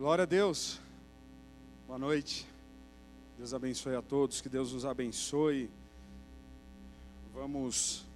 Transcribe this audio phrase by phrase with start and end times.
[0.00, 0.80] Glória a Deus.
[1.86, 2.46] Boa noite.
[3.36, 5.68] Deus abençoe a todos, que Deus nos abençoe.
[7.34, 8.06] Vamos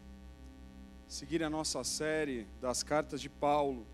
[1.06, 3.86] seguir a nossa série das cartas de Paulo.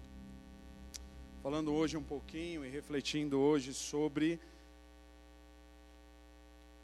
[1.42, 4.38] Falando hoje um pouquinho e refletindo hoje sobre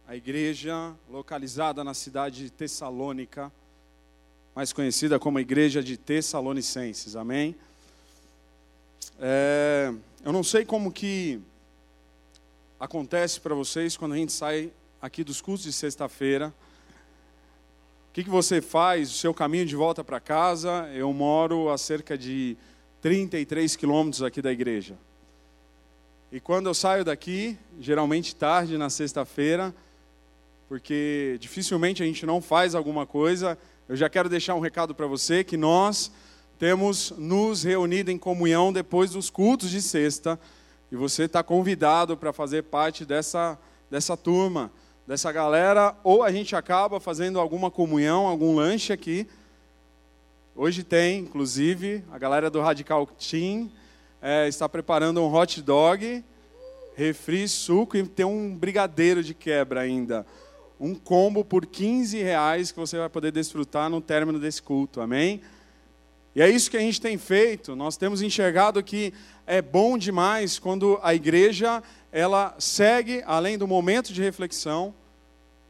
[0.09, 3.53] a igreja localizada na cidade de Tessalônica,
[4.57, 7.15] mais conhecida como a igreja de Tessalonicenses.
[7.15, 7.55] Amém?
[9.19, 9.93] É,
[10.25, 11.41] eu não sei como que
[12.79, 16.53] acontece para vocês quando a gente sai aqui dos cultos de sexta-feira.
[18.11, 19.11] O que, que você faz?
[19.11, 20.91] O seu caminho de volta para casa?
[20.95, 22.57] Eu moro a cerca de
[23.01, 24.97] 33 quilômetros aqui da igreja.
[26.33, 29.75] E quando eu saio daqui, geralmente tarde na sexta-feira,
[30.69, 33.57] porque dificilmente a gente não faz alguma coisa,
[33.89, 36.11] eu já quero deixar um recado para você que nós
[36.59, 40.39] temos nos reunido em comunhão depois dos cultos de sexta.
[40.91, 43.59] E você está convidado para fazer parte dessa,
[43.91, 44.71] dessa turma,
[45.07, 45.95] dessa galera.
[46.03, 49.27] Ou a gente acaba fazendo alguma comunhão, algum lanche aqui.
[50.55, 53.71] Hoje tem, inclusive, a galera do Radical Team
[54.23, 56.25] é, está preparando um hot dog,
[56.95, 60.27] refri, suco e tem um brigadeiro de quebra ainda.
[60.81, 65.03] Um combo por 15 reais que você vai poder desfrutar no término desse culto.
[65.03, 65.43] Amém?
[66.37, 67.75] E é isso que a gente tem feito.
[67.75, 69.11] Nós temos enxergado que
[69.47, 74.93] é bom demais quando a igreja ela segue além do momento de reflexão,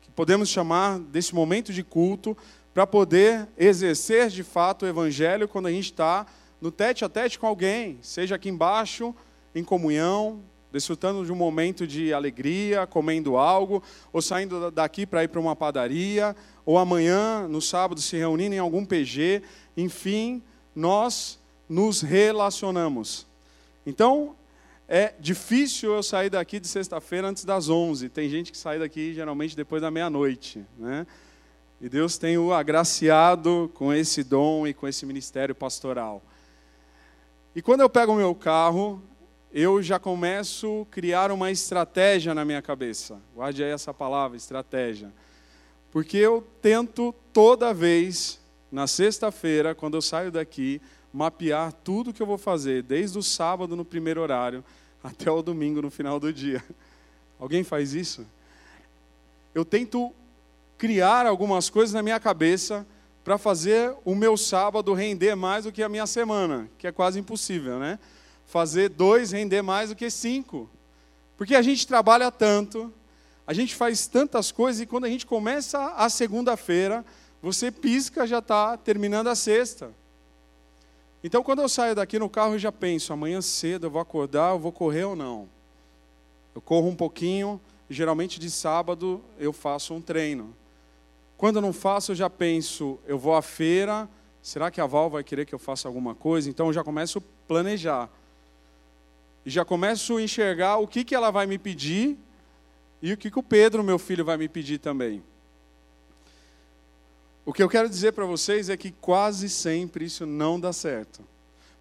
[0.02, 2.36] que podemos chamar desse momento de culto,
[2.74, 6.26] para poder exercer de fato o evangelho quando a gente está
[6.60, 9.14] no tete a tete com alguém, seja aqui embaixo,
[9.54, 10.40] em comunhão,
[10.72, 13.80] desfrutando de um momento de alegria, comendo algo,
[14.12, 18.58] ou saindo daqui para ir para uma padaria, ou amanhã, no sábado, se reunindo em
[18.58, 19.42] algum PG,
[19.76, 20.42] enfim,
[20.76, 23.26] nós nos relacionamos.
[23.86, 24.36] Então,
[24.86, 28.08] é difícil eu sair daqui de sexta-feira antes das 11.
[28.10, 31.06] Tem gente que sai daqui geralmente depois da meia-noite, né?
[31.80, 36.22] E Deus tem o agraciado com esse dom e com esse ministério pastoral.
[37.54, 39.02] E quando eu pego o meu carro,
[39.52, 43.20] eu já começo a criar uma estratégia na minha cabeça.
[43.34, 45.12] Guarde aí essa palavra, estratégia.
[45.90, 48.40] Porque eu tento toda vez
[48.76, 53.74] na sexta-feira, quando eu saio daqui, mapear tudo que eu vou fazer, desde o sábado
[53.74, 54.62] no primeiro horário
[55.02, 56.62] até o domingo no final do dia.
[57.40, 58.26] Alguém faz isso?
[59.54, 60.12] Eu tento
[60.76, 62.86] criar algumas coisas na minha cabeça
[63.24, 67.18] para fazer o meu sábado render mais do que a minha semana, que é quase
[67.18, 67.98] impossível, né?
[68.44, 70.68] Fazer dois render mais do que cinco.
[71.38, 72.92] Porque a gente trabalha tanto,
[73.46, 77.02] a gente faz tantas coisas e quando a gente começa a segunda-feira,
[77.46, 79.92] você pisca, já está terminando a sexta.
[81.22, 84.50] Então, quando eu saio daqui no carro, eu já penso: amanhã cedo eu vou acordar,
[84.50, 85.48] eu vou correr ou não?
[86.56, 90.56] Eu corro um pouquinho, geralmente de sábado eu faço um treino.
[91.36, 94.08] Quando eu não faço, eu já penso: eu vou à feira,
[94.42, 96.50] será que a Val vai querer que eu faça alguma coisa?
[96.50, 98.10] Então, eu já começo a planejar.
[99.44, 102.18] E já começo a enxergar o que, que ela vai me pedir
[103.00, 105.22] e o que, que o Pedro, meu filho, vai me pedir também.
[107.46, 111.24] O que eu quero dizer para vocês é que quase sempre isso não dá certo.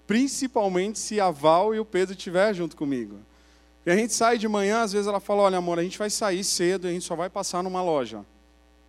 [0.05, 3.17] Principalmente se a Val e o Pedro estiver junto comigo.
[3.83, 6.11] E a gente sai de manhã, às vezes ela fala: Olha, amor, a gente vai
[6.11, 8.23] sair cedo e a gente só vai passar numa loja.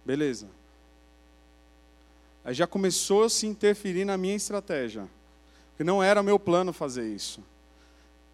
[0.05, 0.49] Beleza.
[2.45, 5.09] Aí já começou a se interferir na minha estratégia.
[5.71, 7.43] Porque não era meu plano fazer isso.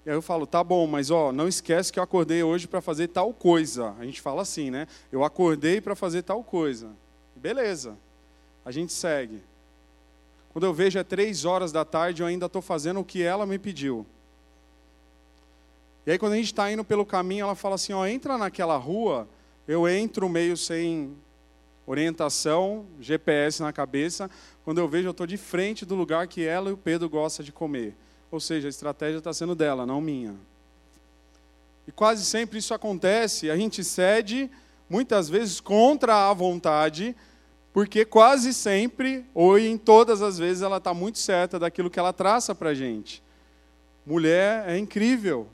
[0.04, 2.80] E aí eu falo, tá bom, mas ó, não esquece que eu acordei hoje para
[2.80, 3.94] fazer tal coisa.
[4.00, 4.88] A gente fala assim, né?
[5.12, 6.90] Eu acordei para fazer tal coisa.
[7.36, 7.96] Beleza
[8.64, 9.42] a gente segue.
[10.52, 13.46] Quando eu vejo é três horas da tarde, eu ainda estou fazendo o que ela
[13.46, 14.06] me pediu.
[16.04, 18.76] E aí, quando a gente está indo pelo caminho, ela fala assim: ó, entra naquela
[18.76, 19.28] rua.
[19.66, 21.16] Eu entro meio sem
[21.86, 24.30] orientação, GPS na cabeça.
[24.64, 27.44] Quando eu vejo, eu estou de frente do lugar que ela e o Pedro gostam
[27.44, 27.94] de comer.
[28.30, 30.34] Ou seja, a estratégia está sendo dela, não minha.
[31.86, 34.50] E quase sempre isso acontece, a gente cede,
[34.88, 37.14] muitas vezes contra a vontade,
[37.72, 42.12] porque quase sempre, ou em todas as vezes, ela está muito certa daquilo que ela
[42.12, 43.22] traça para a gente.
[44.04, 45.48] Mulher é incrível.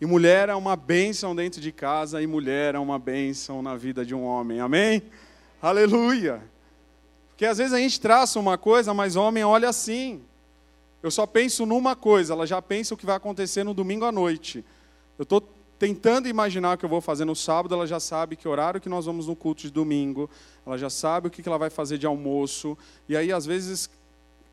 [0.00, 4.04] E mulher é uma bênção dentro de casa, e mulher é uma bênção na vida
[4.04, 4.60] de um homem.
[4.60, 5.02] Amém?
[5.60, 6.42] Aleluia!
[7.30, 10.22] Porque às vezes a gente traça uma coisa, mas homem olha assim.
[11.02, 14.12] Eu só penso numa coisa, ela já pensa o que vai acontecer no domingo à
[14.12, 14.64] noite.
[15.18, 15.42] Eu estou
[15.84, 18.88] tentando imaginar o que eu vou fazer no sábado, ela já sabe que horário que
[18.88, 20.30] nós vamos no culto de domingo,
[20.64, 23.90] ela já sabe o que ela vai fazer de almoço, e aí às vezes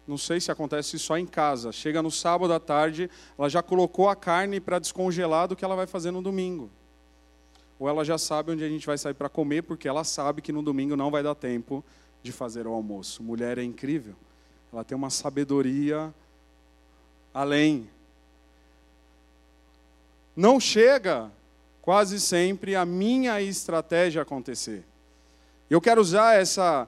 [0.05, 4.09] não sei se acontece só em casa, chega no sábado à tarde, ela já colocou
[4.09, 6.69] a carne para descongelar do que ela vai fazer no domingo.
[7.79, 10.51] Ou ela já sabe onde a gente vai sair para comer, porque ela sabe que
[10.51, 11.81] no domingo não vai dar tempo
[12.21, 13.23] de fazer o almoço.
[13.23, 14.15] Mulher é incrível.
[14.73, 16.13] Ela tem uma sabedoria
[17.33, 17.89] além.
[20.35, 21.31] Não chega
[21.81, 24.83] quase sempre a minha estratégia acontecer.
[25.69, 26.87] Eu quero usar essa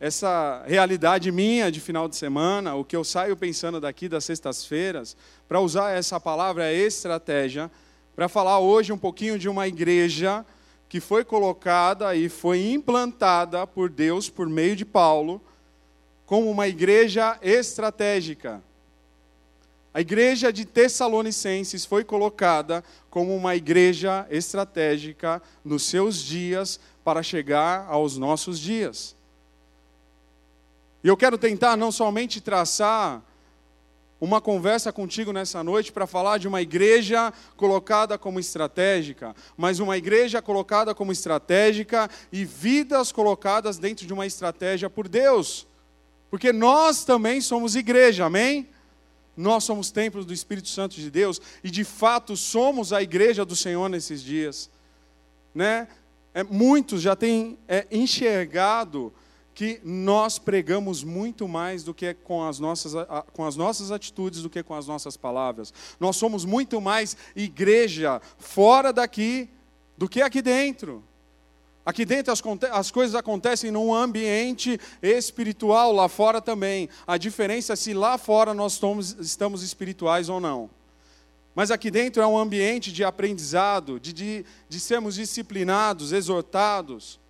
[0.00, 5.16] essa realidade minha de final de semana, o que eu saio pensando daqui das sextas-feiras,
[5.48, 7.70] para usar essa palavra estratégia,
[8.14, 10.44] para falar hoje um pouquinho de uma igreja
[10.88, 15.40] que foi colocada e foi implantada por Deus por meio de Paulo
[16.26, 18.62] como uma igreja estratégica.
[19.94, 27.86] A igreja de Tessalonicenses foi colocada como uma igreja estratégica nos seus dias para chegar
[27.88, 29.14] aos nossos dias.
[31.04, 33.22] E eu quero tentar não somente traçar
[34.20, 39.96] uma conversa contigo nessa noite para falar de uma igreja colocada como estratégica, mas uma
[39.96, 45.68] igreja colocada como estratégica e vidas colocadas dentro de uma estratégia por Deus.
[46.30, 48.73] Porque nós também somos igreja, amém?
[49.36, 53.56] Nós somos templos do Espírito Santo de Deus e de fato somos a igreja do
[53.56, 54.70] Senhor nesses dias.
[55.54, 55.88] Né?
[56.32, 59.12] É, muitos já têm é, enxergado
[59.54, 62.92] que nós pregamos muito mais do que com as, nossas,
[63.32, 65.72] com as nossas atitudes do que com as nossas palavras.
[66.00, 69.48] Nós somos muito mais igreja fora daqui
[69.96, 71.04] do que aqui dentro.
[71.86, 72.42] Aqui dentro as,
[72.72, 76.88] as, coisas acontecem num ambiente espiritual, lá fora também.
[77.06, 80.70] A diferença é se lá fora nós estamos, estamos espirituais ou não.
[81.54, 87.20] Mas aqui dentro é um ambiente de aprendizado, de, de, de sermos disciplinados, exortados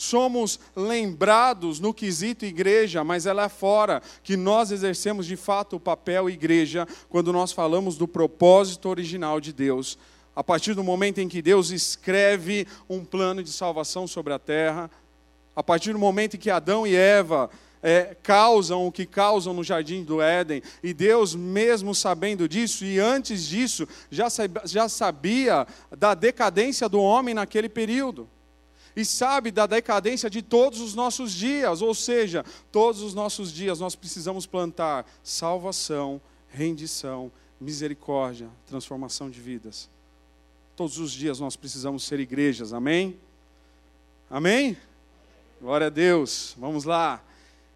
[0.00, 6.30] somos lembrados no quesito igreja, mas é fora, que nós exercemos de fato o papel
[6.30, 9.98] igreja quando nós falamos do propósito original de Deus.
[10.34, 14.90] A partir do momento em que Deus escreve um plano de salvação sobre a terra,
[15.54, 17.50] a partir do momento em que Adão e Eva
[17.82, 22.98] é, causam o que causam no jardim do Éden, e Deus, mesmo sabendo disso, e
[22.98, 24.28] antes disso, já
[24.64, 25.66] já sabia
[25.96, 28.28] da decadência do homem naquele período
[28.94, 33.80] e sabe da decadência de todos os nossos dias, ou seja, todos os nossos dias
[33.80, 37.30] nós precisamos plantar salvação, rendição,
[37.60, 39.88] misericórdia, transformação de vidas.
[40.80, 43.20] Todos os dias nós precisamos ser igrejas, amém?
[44.30, 44.74] Amém?
[45.60, 47.22] Glória a Deus, vamos lá.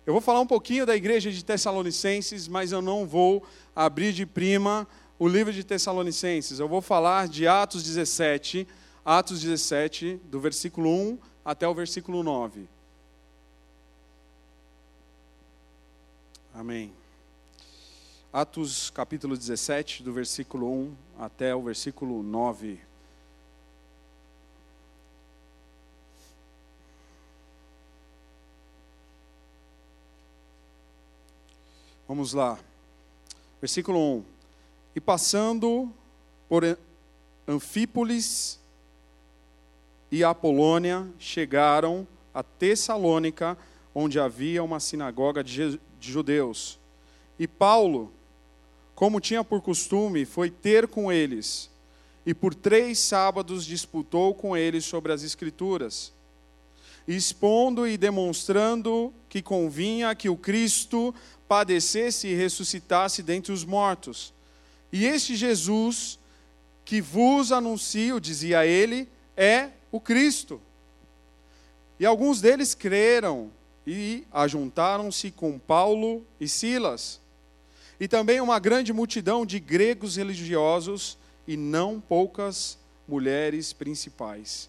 [0.07, 3.47] Eu vou falar um pouquinho da igreja de Tessalonicenses, mas eu não vou
[3.77, 6.59] abrir de prima o livro de Tessalonicenses.
[6.59, 8.67] Eu vou falar de Atos 17
[9.05, 12.67] Atos 17, do versículo 1 até o versículo 9.
[16.55, 16.91] Amém.
[18.33, 22.94] Atos capítulo 17, do versículo 1 até o versículo 9.
[32.07, 32.59] Vamos lá.
[33.63, 34.25] Versículo 1.
[34.97, 35.91] E passando
[36.47, 36.79] por
[37.49, 38.61] Anfípolis
[40.11, 43.57] e a Polônia chegaram a Tessalônica,
[43.95, 46.79] onde havia uma sinagoga de judeus.
[47.39, 48.13] E Paulo,
[48.95, 51.71] como tinha por costume, foi ter com eles,
[52.27, 56.13] e por três sábados disputou com eles sobre as Escrituras,
[57.09, 61.15] expondo e demonstrando que convinha que o Cristo
[61.49, 64.33] padecesse e ressuscitasse dentre os mortos.
[64.93, 66.19] E este Jesus
[66.85, 70.61] que vos anuncio, dizia ele, é o Cristo.
[71.99, 73.51] E alguns deles creram
[73.87, 77.21] e ajuntaram-se com Paulo e Silas.
[77.99, 82.77] E também uma grande multidão de gregos religiosos e não poucas
[83.09, 84.69] mulheres principais.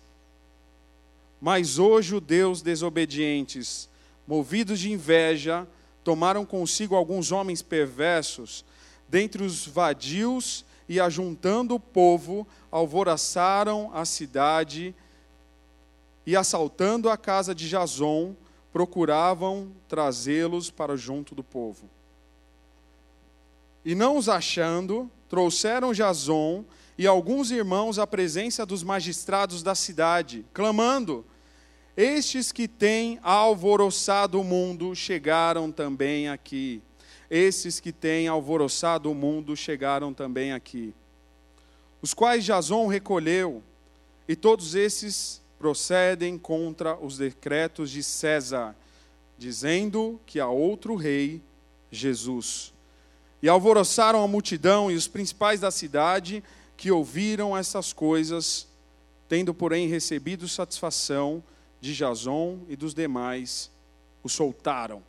[1.41, 3.89] Mas os judeus desobedientes,
[4.27, 5.67] movidos de inveja,
[6.05, 8.63] tomaram consigo alguns homens perversos,
[9.09, 14.93] dentre os vadios, e ajuntando o povo, alvoroçaram a cidade
[16.27, 18.35] e assaltando a casa de Jason,
[18.71, 21.89] procuravam trazê-los para junto do povo.
[23.83, 26.63] E não os achando, trouxeram Jason
[26.99, 31.25] e alguns irmãos à presença dos magistrados da cidade, clamando:
[31.97, 36.81] Estes que têm alvoroçado o mundo chegaram também aqui.
[37.29, 40.93] Esses que têm alvoroçado o mundo chegaram também aqui.
[42.01, 43.63] Os quais Jason recolheu,
[44.27, 48.75] e todos esses procedem contra os decretos de César,
[49.37, 51.41] dizendo que há outro rei
[51.89, 52.73] Jesus.
[53.41, 56.43] E alvoroçaram a multidão e os principais da cidade
[56.75, 58.67] que ouviram essas coisas,
[59.29, 61.41] tendo, porém, recebido satisfação
[61.79, 63.71] de Jason e dos demais,
[64.23, 65.03] o soltaram.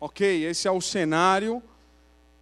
[0.00, 1.62] Ok, esse é o cenário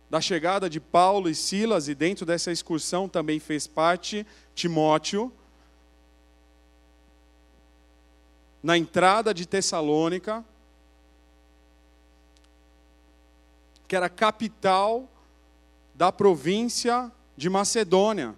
[0.08, 5.32] da chegada de Paulo e Silas, e dentro dessa excursão também fez parte Timóteo.
[8.62, 10.44] Na entrada de Tessalônica,
[13.88, 15.08] que era capital
[15.94, 18.34] da província de Macedônia.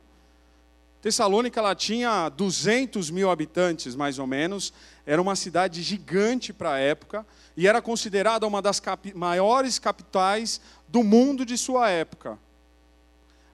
[1.05, 4.73] Tessalônica ela tinha 200 mil habitantes, mais ou menos,
[5.05, 8.81] era uma cidade gigante para a época e era considerada uma das
[9.15, 12.39] maiores capitais do mundo de sua época.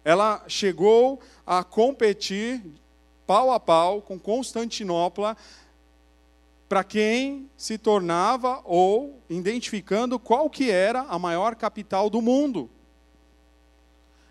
[0.05, 2.63] Ela chegou a competir
[3.27, 5.37] pau a pau com Constantinopla
[6.69, 12.71] para quem se tornava ou identificando qual que era a maior capital do mundo.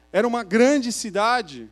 [0.09, 1.69] Era uma grande cidade,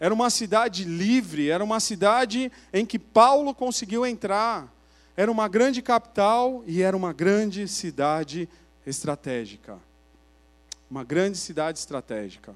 [0.00, 4.72] era uma cidade livre, era uma cidade em que Paulo conseguiu entrar.
[5.16, 8.48] Era uma grande capital e era uma grande cidade
[8.86, 9.78] estratégica.
[10.88, 12.54] Uma grande cidade estratégica.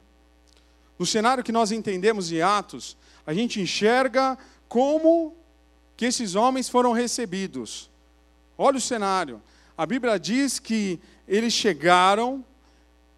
[0.97, 2.97] No cenário que nós entendemos em Atos,
[3.27, 5.35] a gente enxerga como
[5.97, 7.91] que esses homens foram recebidos.
[8.57, 9.43] Olha o cenário.
[9.77, 12.45] A Bíblia diz que eles chegaram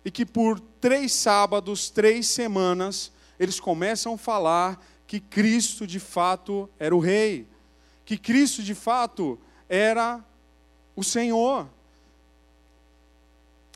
[0.03, 6.69] e que por três sábados, três semanas, eles começam a falar que Cristo de fato
[6.79, 7.47] era o Rei,
[8.05, 9.39] que Cristo de fato
[9.69, 10.25] era
[10.97, 11.69] o Senhor.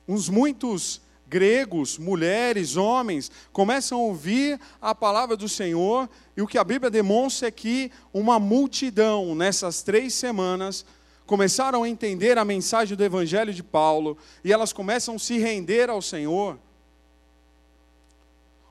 [0.06, 6.56] Uns muitos gregos, mulheres, homens, começam a ouvir a palavra do Senhor, e o que
[6.56, 10.86] a Bíblia demonstra é que uma multidão, nessas três semanas,
[11.26, 15.90] começaram a entender a mensagem do Evangelho de Paulo, e elas começam a se render
[15.90, 16.58] ao Senhor.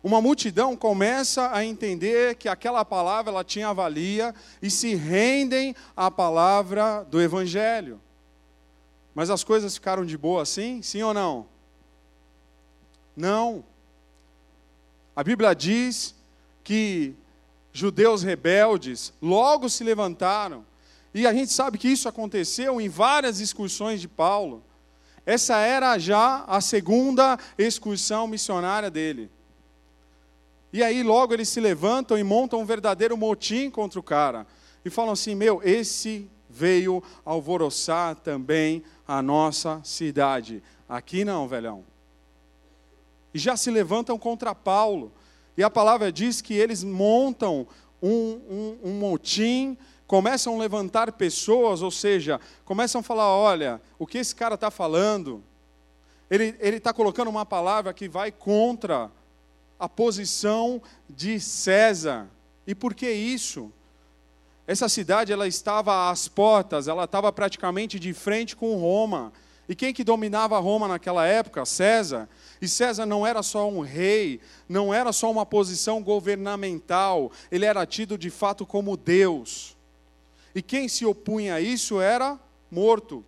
[0.08, 6.10] Uma multidão começa a entender que aquela palavra ela tinha valia e se rendem à
[6.10, 8.00] palavra do Evangelho.
[9.14, 10.82] Mas as coisas ficaram de boa assim?
[10.82, 11.46] Sim ou não?
[13.18, 13.66] Não.
[15.14, 16.16] A Bíblia diz
[16.64, 17.14] que
[17.74, 20.66] judeus rebeldes logo se levantaram,
[21.14, 24.64] e a gente sabe que isso aconteceu em várias excursões de Paulo.
[25.26, 29.30] Essa era já a segunda excursão missionária dele.
[30.72, 34.46] E aí logo eles se levantam e montam um verdadeiro motim contra o cara.
[34.84, 40.62] E falam assim: meu, esse veio alvoroçar também a nossa cidade.
[40.88, 41.84] Aqui não, velhão
[43.38, 45.12] e já se levantam contra Paulo.
[45.56, 47.68] E a palavra diz que eles montam
[48.02, 54.08] um, um, um motim, começam a levantar pessoas, ou seja, começam a falar: olha, o
[54.08, 55.44] que esse cara está falando?
[56.30, 59.12] Ele está colocando uma palavra que vai contra
[59.80, 62.28] a posição de César.
[62.66, 63.72] E por que isso?
[64.66, 69.32] Essa cidade ela estava às portas, ela estava praticamente de frente com Roma.
[69.70, 71.66] E quem que dominava Roma naquela época?
[71.66, 72.28] César.
[72.62, 77.86] E César não era só um rei, não era só uma posição governamental, ele era
[77.86, 79.76] tido de fato como Deus.
[80.56, 82.40] E quem se opunha a isso era
[82.72, 83.24] morto,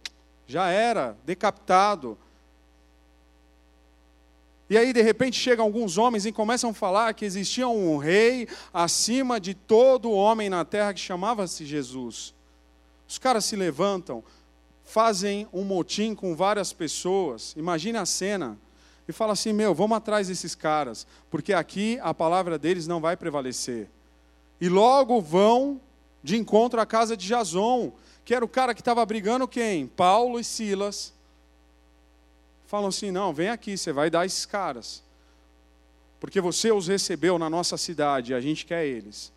[0.47, 2.17] já era decapitado.
[4.69, 8.47] E aí, de repente, chegam alguns homens e começam a falar que existia um rei
[8.71, 12.35] acima de todo homem na terra que chamava-se Jesus.
[13.07, 14.23] Os caras se levantam,
[14.83, 17.55] fazem um motim com várias pessoas.
[17.57, 18.59] Imagine a cena
[19.07, 23.17] e fala assim: meu, vamos atrás desses caras, porque aqui a palavra deles não vai
[23.17, 23.89] prevalecer.
[24.61, 25.81] E logo vão
[26.23, 27.91] de encontro à casa de Jason,
[28.23, 29.87] que era o cara que estava brigando quem?
[29.87, 31.11] Paulo e Silas.
[32.69, 35.01] Falam assim: não, vem aqui, você vai dar esses caras.
[36.19, 39.33] Porque você os recebeu na nossa cidade a gente quer eles.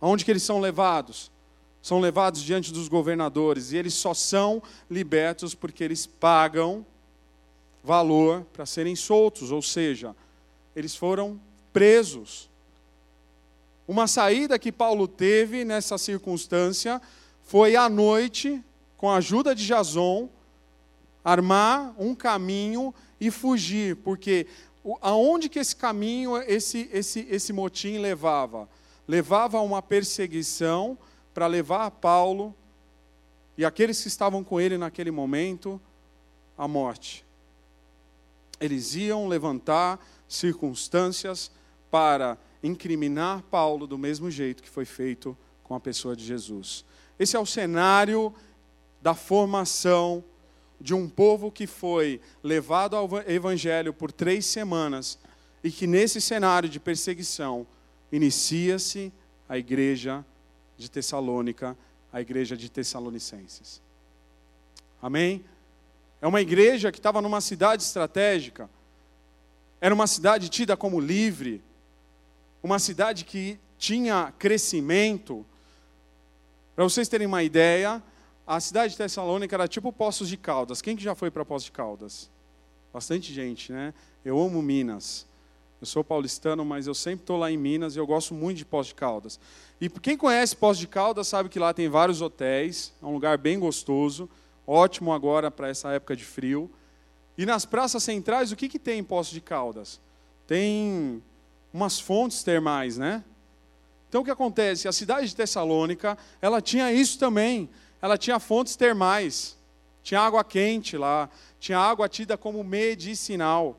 [0.00, 1.32] Aonde que eles são levados?
[1.82, 6.86] São levados diante dos governadores e eles só são libertos porque eles pagam
[7.82, 10.14] valor para serem soltos, ou seja,
[10.76, 11.40] eles foram
[11.72, 12.48] presos.
[13.88, 17.02] Uma saída que Paulo teve nessa circunstância
[17.42, 18.62] foi à noite,
[18.96, 20.28] com a ajuda de Jason,
[21.26, 24.46] armar um caminho e fugir, porque
[25.00, 28.68] aonde que esse caminho, esse, esse, esse motim levava?
[29.08, 30.96] Levava a uma perseguição
[31.34, 32.54] para levar Paulo
[33.58, 35.80] e aqueles que estavam com ele naquele momento
[36.56, 37.26] à morte
[38.60, 41.50] eles iam levantar circunstâncias
[41.90, 46.84] para incriminar Paulo do mesmo jeito que foi feito com a pessoa de Jesus.
[47.18, 48.34] Esse é o cenário
[49.00, 50.24] da formação
[50.80, 55.18] de um povo que foi levado ao evangelho por três semanas
[55.62, 57.66] e que nesse cenário de perseguição
[58.12, 59.12] inicia-se
[59.48, 60.24] a igreja
[60.76, 61.76] de Tessalônica,
[62.12, 63.82] a igreja de Tessalonicenses.
[65.00, 65.44] Amém?
[66.20, 68.68] É uma igreja que estava numa cidade estratégica,
[69.80, 71.62] era uma cidade tida como livre,
[72.62, 75.44] uma cidade que tinha crescimento.
[76.74, 78.02] Para vocês terem uma ideia,
[78.46, 80.80] a cidade de Tessalônica era tipo Poços de Caldas.
[80.80, 82.30] Quem que já foi para Poços de Caldas?
[82.92, 83.92] Bastante gente, né?
[84.24, 85.26] Eu amo Minas.
[85.80, 88.64] Eu sou paulistano, mas eu sempre estou lá em Minas e eu gosto muito de
[88.64, 89.40] Poços de Caldas.
[89.80, 93.36] E quem conhece Poços de Caldas sabe que lá tem vários hotéis, é um lugar
[93.36, 94.30] bem gostoso,
[94.66, 96.70] ótimo agora para essa época de frio.
[97.36, 100.00] E nas praças centrais, o que, que tem em Poços de Caldas?
[100.46, 101.22] Tem
[101.74, 103.22] umas fontes termais, né?
[104.08, 104.88] Então o que acontece?
[104.88, 107.68] A cidade de Tessalônica, ela tinha isso também.
[108.06, 109.56] Ela tinha fontes termais.
[110.00, 113.76] Tinha água quente lá, tinha água tida como medicinal.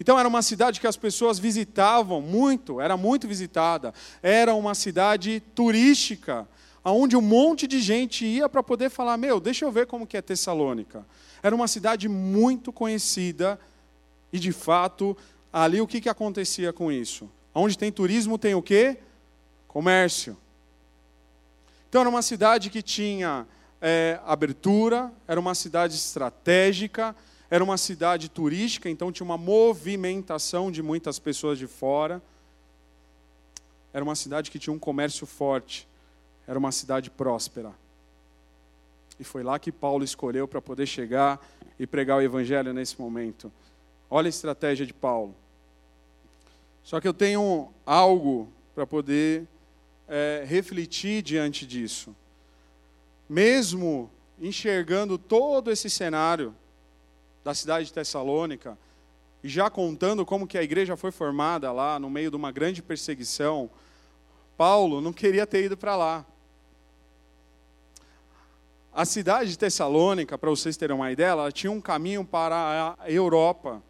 [0.00, 3.92] Então era uma cidade que as pessoas visitavam muito, era muito visitada.
[4.22, 6.48] Era uma cidade turística,
[6.82, 10.16] aonde um monte de gente ia para poder falar: "Meu, deixa eu ver como que
[10.16, 11.04] é Tessalônica".
[11.42, 13.60] Era uma cidade muito conhecida
[14.32, 15.14] e de fato,
[15.52, 17.28] ali o que que acontecia com isso?
[17.54, 18.96] Onde tem turismo tem o quê?
[19.68, 20.38] Comércio.
[21.92, 23.46] Então era uma cidade que tinha
[23.78, 27.14] é, abertura, era uma cidade estratégica,
[27.50, 32.22] era uma cidade turística, então tinha uma movimentação de muitas pessoas de fora.
[33.92, 35.86] Era uma cidade que tinha um comércio forte,
[36.46, 37.74] era uma cidade próspera.
[39.20, 41.46] E foi lá que Paulo escolheu para poder chegar
[41.78, 43.52] e pregar o evangelho nesse momento.
[44.08, 45.34] Olha a estratégia de Paulo.
[46.82, 49.46] Só que eu tenho algo para poder
[50.12, 52.14] é, refletir diante disso.
[53.26, 56.54] Mesmo enxergando todo esse cenário,
[57.42, 58.76] da cidade de Tessalônica,
[59.42, 62.82] e já contando como que a igreja foi formada lá, no meio de uma grande
[62.82, 63.70] perseguição,
[64.54, 66.26] Paulo não queria ter ido para lá.
[68.92, 73.10] A cidade de Tessalônica, para vocês terem uma ideia, ela tinha um caminho para a
[73.10, 73.82] Europa.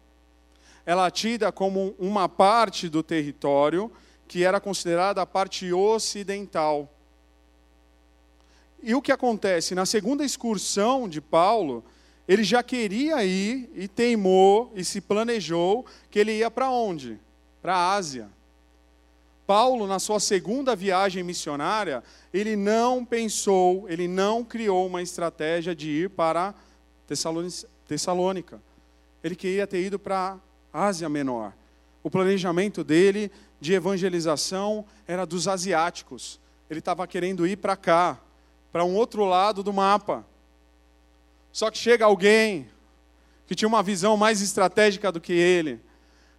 [0.85, 3.91] Ela tida como uma parte do território
[4.33, 6.91] que era considerada a parte ocidental.
[8.81, 9.75] E o que acontece?
[9.75, 11.83] Na segunda excursão de Paulo,
[12.27, 17.19] ele já queria ir e teimou e se planejou que ele ia para onde?
[17.61, 18.27] Para a Ásia.
[19.45, 25.89] Paulo, na sua segunda viagem missionária, ele não pensou, ele não criou uma estratégia de
[25.91, 26.55] ir para
[27.85, 28.59] Tessalônica.
[29.23, 30.39] Ele queria ter ido para
[30.73, 31.53] a Ásia Menor.
[32.01, 33.31] O planejamento dele
[33.63, 36.37] de evangelização era dos asiáticos.
[36.69, 38.19] Ele estava querendo ir para cá,
[38.73, 40.25] para um outro lado do mapa.
[41.49, 42.67] Só que chega alguém
[43.47, 45.79] que tinha uma visão mais estratégica do que ele,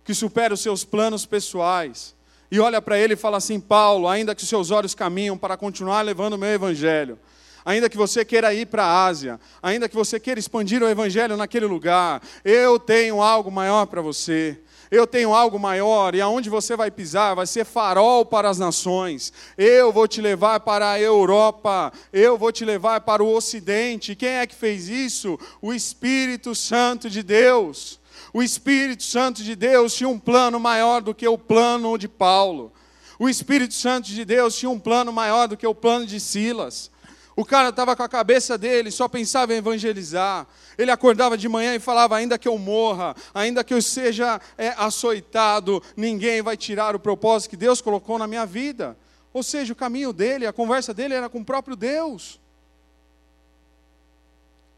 [0.05, 2.15] que supera os seus planos pessoais,
[2.51, 5.57] e olha para ele e fala assim: Paulo, ainda que os seus olhos caminham para
[5.57, 7.19] continuar levando o meu evangelho,
[7.65, 11.39] ainda que você queira ir para a Ásia, ainda que você queira expandir o evangelho
[11.39, 14.61] naquele lugar, eu tenho algo maior para você
[14.95, 19.33] eu tenho algo maior, e aonde você vai pisar vai ser farol para as nações.
[19.59, 24.15] Eu vou te levar para a Europa, eu vou te levar para o Ocidente.
[24.15, 25.39] Quem é que fez isso?
[25.61, 28.01] O Espírito Santo de Deus.
[28.33, 32.73] O Espírito Santo de Deus tinha um plano maior do que o plano de Paulo.
[33.19, 36.91] O Espírito Santo de Deus tinha um plano maior do que o plano de Silas.
[37.37, 40.47] O cara estava com a cabeça dele, só pensava em evangelizar.
[40.79, 44.68] Ele acordava de manhã e falava: ainda que eu morra, ainda que eu seja é,
[44.77, 48.97] açoitado, ninguém vai tirar o propósito que Deus colocou na minha vida.
[49.33, 52.40] Ou seja, o caminho dele, a conversa dele era com o próprio Deus.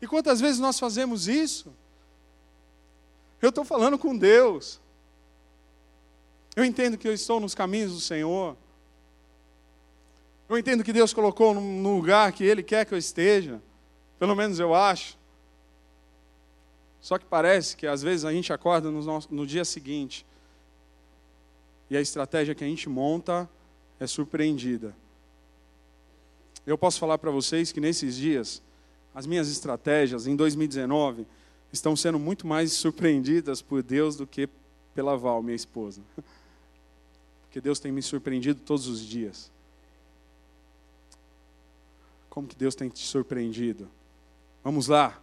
[0.00, 1.74] E quantas vezes nós fazemos isso?
[3.40, 4.80] Eu estou falando com Deus.
[6.54, 8.56] Eu entendo que eu estou nos caminhos do Senhor.
[10.48, 13.60] Eu entendo que Deus colocou no lugar que Ele quer que eu esteja.
[14.18, 15.18] Pelo menos eu acho.
[17.00, 20.26] Só que parece que às vezes a gente acorda no, nosso, no dia seguinte
[21.88, 23.48] e a estratégia que a gente monta
[24.00, 24.94] é surpreendida.
[26.66, 28.60] Eu posso falar para vocês que nesses dias,
[29.14, 31.26] as minhas estratégias em 2019
[31.72, 34.48] estão sendo muito mais surpreendidas por Deus do que
[34.94, 36.00] pela Val, minha esposa.
[37.42, 39.50] Porque Deus tem me surpreendido todos os dias.
[42.36, 43.88] Como que Deus tem te surpreendido?
[44.62, 45.18] Vamos lá.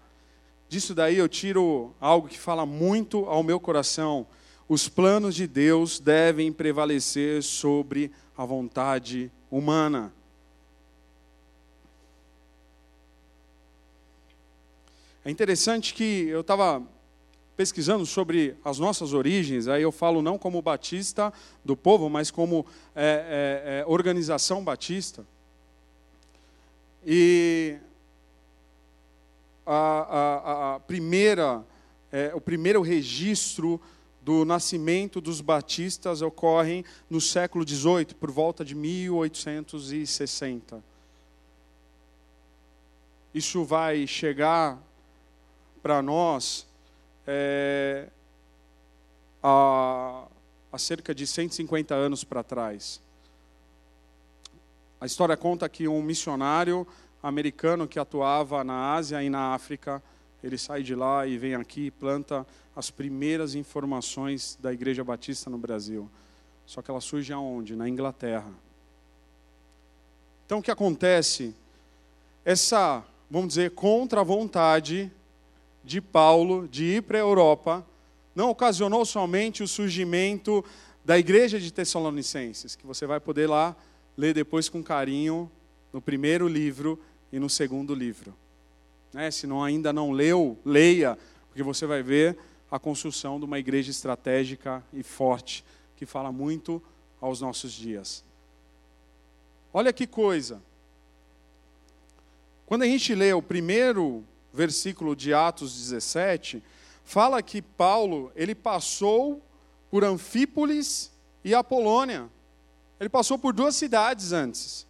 [0.68, 4.26] Disso daí eu tiro algo que fala muito ao meu coração.
[4.68, 10.12] Os planos de Deus devem prevalecer sobre a vontade humana.
[15.24, 16.82] É interessante que eu estava
[17.56, 21.32] pesquisando sobre as nossas origens, aí eu falo não como batista
[21.64, 25.24] do povo, mas como é, é, é, organização batista.
[27.06, 27.78] E
[29.66, 31.66] a, a, a primeira,
[32.12, 33.80] é, o primeiro registro
[34.22, 40.82] do nascimento dos batistas ocorre no século XVIII, por volta de 1860.
[43.34, 44.82] Isso vai chegar
[45.82, 46.66] para nós
[47.28, 48.08] é,
[49.42, 50.26] há,
[50.72, 53.03] há cerca de 150 anos para trás.
[55.04, 56.88] A história conta que um missionário
[57.22, 60.02] americano que atuava na Ásia e na África,
[60.42, 65.50] ele sai de lá e vem aqui e planta as primeiras informações da Igreja Batista
[65.50, 66.10] no Brasil.
[66.66, 67.76] Só que ela surge aonde?
[67.76, 68.50] Na Inglaterra.
[70.46, 71.54] Então o que acontece?
[72.46, 75.12] Essa, vamos dizer, contra a vontade
[75.84, 77.86] de Paulo de ir para a Europa
[78.34, 80.64] não ocasionou somente o surgimento
[81.04, 83.76] da igreja de Tessalonicenses, que você vai poder lá
[84.18, 85.52] ler depois com carinho
[85.92, 87.00] no primeiro livro
[87.32, 88.34] e no segundo livro.
[89.14, 89.30] Né?
[89.32, 92.38] Se não, ainda não leu, leia, porque você vai ver
[92.70, 95.64] a construção de uma igreja estratégica e forte,
[95.96, 96.82] que fala muito
[97.22, 98.24] aos nossos dias.
[99.72, 100.62] Olha que coisa.
[102.66, 106.64] Quando a gente lê o primeiro versículo de Atos 17,
[107.04, 109.42] fala que Paulo, ele passou
[109.92, 111.12] por Anfípolis
[111.44, 112.30] e Apolônia.
[113.04, 114.88] Ele passou por duas cidades antes.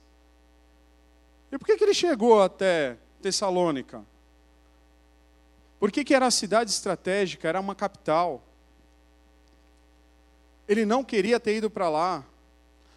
[1.52, 4.06] E por que, que ele chegou até Tessalônica?
[5.80, 8.44] Por que, que era a cidade estratégica, era uma capital.
[10.68, 12.24] Ele não queria ter ido para lá.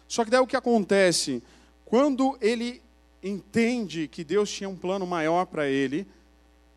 [0.07, 1.41] Só que daí o que acontece?
[1.83, 2.79] Quando ele
[3.23, 6.07] entende que Deus tinha um plano maior para ele,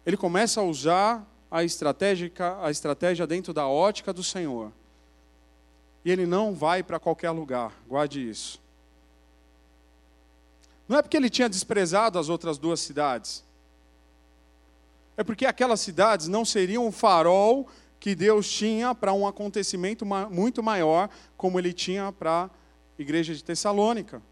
[0.06, 4.72] ele começa a usar a estratégia, a estratégia dentro da ótica do Senhor.
[6.04, 8.60] E ele não vai para qualquer lugar, guarde isso.
[10.88, 13.44] Não é porque ele tinha desprezado as outras duas cidades.
[15.16, 17.68] É porque aquelas cidades não seriam o farol
[18.00, 22.50] que Deus tinha para um acontecimento muito maior, como ele tinha para a
[22.98, 24.22] igreja de Tessalônica.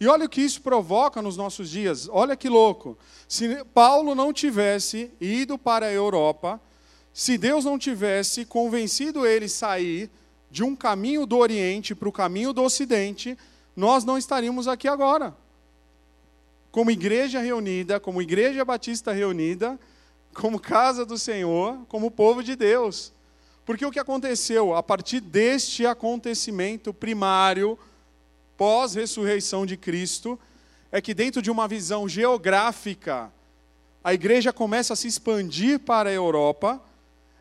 [0.00, 2.08] E olha o que isso provoca nos nossos dias.
[2.10, 2.96] Olha que louco.
[3.28, 6.58] Se Paulo não tivesse ido para a Europa,
[7.12, 10.10] se Deus não tivesse convencido ele sair
[10.50, 13.38] de um caminho do Oriente para o caminho do Ocidente,
[13.76, 15.34] nós não estaríamos aqui agora.
[16.70, 19.78] Como igreja reunida, como igreja batista reunida,
[20.34, 23.12] como casa do Senhor, como povo de Deus.
[23.64, 24.74] Porque o que aconteceu?
[24.74, 27.78] A partir deste acontecimento primário,
[28.56, 30.38] pós-ressurreição de Cristo,
[30.90, 33.32] é que dentro de uma visão geográfica,
[34.02, 36.82] a igreja começa a se expandir para a Europa,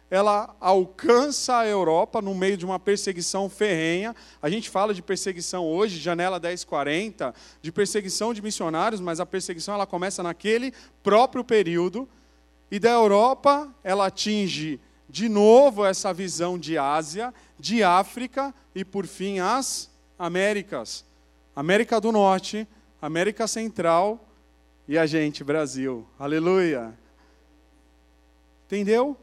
[0.10, 4.16] ela alcança a Europa no meio de uma perseguição ferrenha.
[4.42, 9.76] A gente fala de perseguição hoje, janela 1040, de perseguição de missionários, mas a perseguição
[9.76, 12.10] ela começa naquele próprio período.
[12.72, 19.06] E da Europa, ela atinge de novo essa visão de Ásia, de África e por
[19.06, 21.06] fim as Américas.
[21.56, 22.68] América do Norte,
[23.02, 24.20] América Central
[24.88, 26.06] e a gente, Brasil.
[26.18, 26.94] Aleluia.
[28.66, 29.16] Entendeu?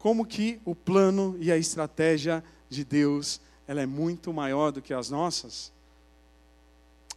[0.00, 4.92] Como que o plano e a estratégia de Deus, ela é muito maior do que
[4.92, 5.72] as nossas?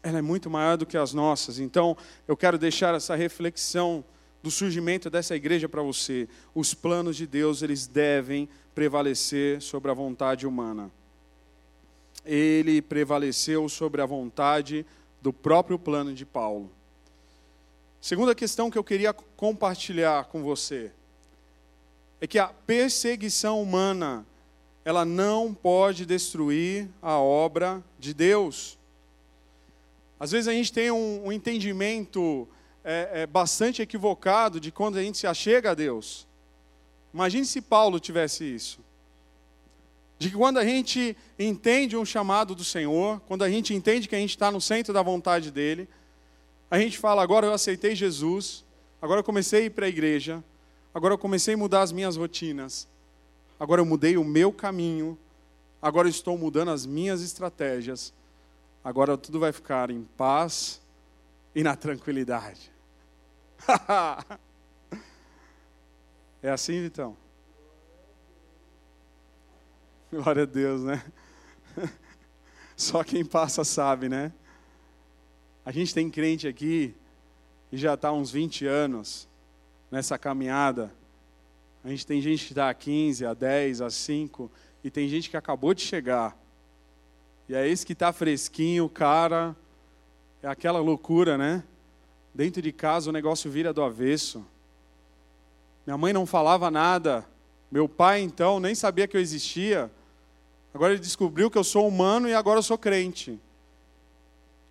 [0.04, 1.58] Ela é muito maior do que as nossas.
[1.58, 4.06] Então, eu quero deixar essa reflexão
[4.44, 6.30] do surgimento dessa igreja para você.
[6.54, 10.92] Os planos de Deus, eles devem prevalecer sobre a vontade humana
[12.26, 14.86] ele prevaleceu sobre a vontade
[15.22, 16.72] do próprio plano de Paulo.
[18.00, 20.92] Segunda questão que eu queria compartilhar com você
[22.24, 24.26] é que a perseguição humana
[24.86, 28.80] ela não pode destruir a obra de Deus.
[30.18, 32.48] Às vezes a gente tem um, um entendimento
[32.82, 36.26] é, é, bastante equivocado de quando a gente se achega a Deus.
[37.14, 38.80] Imagine se Paulo tivesse isso
[40.18, 44.16] de que quando a gente entende um chamado do Senhor, quando a gente entende que
[44.16, 45.90] a gente está no centro da vontade dEle,
[46.72, 48.64] a gente fala: agora eu aceitei Jesus,
[49.02, 50.42] agora eu comecei a ir para a igreja,
[50.94, 52.88] agora eu comecei a mudar as minhas rotinas,
[53.60, 55.18] agora eu mudei o meu caminho,
[55.82, 58.14] agora eu estou mudando as minhas estratégias,
[58.84, 60.82] agora tudo vai ficar em paz
[61.56, 62.72] e na tranquilidade.
[66.42, 67.16] é assim, Vitão?
[70.12, 71.04] Glória a Deus, né?
[72.78, 74.32] Só quem passa sabe, né?
[75.66, 76.94] A gente tem crente aqui
[77.72, 79.28] e já está há uns 20 anos
[79.94, 80.92] nessa caminhada.
[81.84, 84.50] A gente tem gente que está a 15, a 10, a 5,
[84.84, 86.36] e tem gente que acabou de chegar.
[87.48, 89.56] E é esse que está fresquinho, cara.
[90.42, 91.64] É aquela loucura, né?
[92.34, 94.44] Dentro de casa o negócio vira do avesso.
[95.86, 97.24] Minha mãe não falava nada.
[97.72, 99.92] Meu pai, então, nem sabia que eu existia.
[100.74, 103.30] Agora ele descobriu que eu sou humano e agora eu sou crente.
[103.30, 103.40] Ele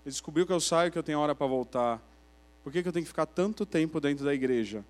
[0.07, 2.03] descobriu que eu saio, que eu tenho hora para voltar.
[2.65, 4.85] Por que, que eu tenho que ficar tanto tempo dentro da igreja?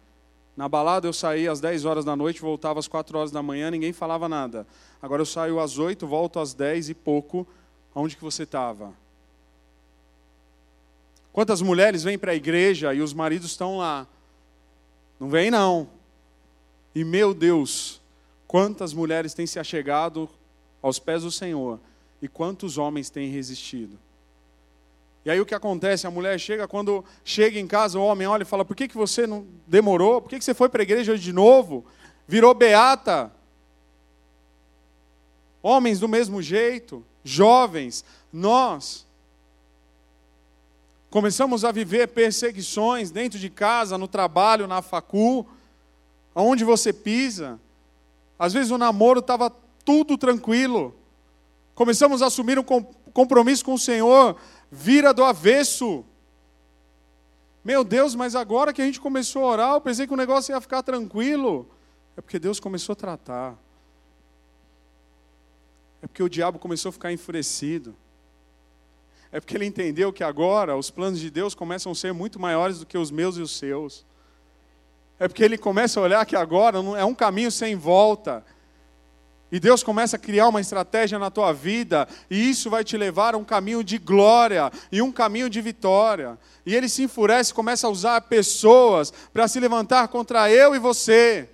[0.57, 3.71] Na balada eu saía às 10 horas da noite, voltava às 4 horas da manhã,
[3.71, 4.67] ninguém falava nada.
[5.01, 7.47] Agora eu saio às 8, volto às 10 e pouco.
[7.95, 8.93] Onde que você estava?
[11.33, 14.07] Quantas mulheres vêm para a igreja e os maridos estão lá?
[15.19, 15.89] Não vem não.
[16.95, 18.01] E meu Deus,
[18.47, 20.29] quantas mulheres têm se achegado
[20.83, 21.81] aos pés do Senhor
[22.21, 23.99] e quantos homens têm resistido?
[25.25, 26.07] E aí o que acontece?
[26.07, 28.97] A mulher chega, quando chega em casa, o homem olha e fala: Por que, que
[28.97, 30.21] você não demorou?
[30.21, 31.85] Por que, que você foi para a igreja hoje de novo?
[32.27, 33.31] Virou beata.
[35.63, 39.07] Homens do mesmo jeito, jovens, nós
[41.09, 45.47] começamos a viver perseguições dentro de casa, no trabalho, na facul,
[46.35, 47.61] aonde você pisa.
[48.39, 49.53] Às vezes o namoro estava
[49.85, 50.97] tudo tranquilo.
[51.75, 52.65] Começamos a assumir um
[53.13, 54.37] compromisso com o Senhor,
[54.73, 56.03] vira do avesso.
[57.63, 60.51] Meu Deus, mas agora que a gente começou a orar, eu pensei que o negócio
[60.51, 61.69] ia ficar tranquilo.
[62.17, 63.55] É porque Deus começou a tratar.
[66.01, 67.95] É porque o diabo começou a ficar enfurecido.
[69.31, 72.79] É porque ele entendeu que agora os planos de Deus começam a ser muito maiores
[72.81, 74.07] do que os meus e os seus.
[75.19, 78.45] É porque ele começa a olhar que agora é um caminho sem volta.
[79.53, 83.35] E Deus começa a criar uma estratégia na tua vida, e isso vai te levar
[83.35, 86.39] a um caminho de glória e um caminho de vitória.
[86.65, 91.51] E ele se enfurece, começa a usar pessoas para se levantar contra eu e você.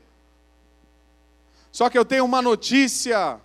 [1.72, 3.40] Só que eu tenho uma notícia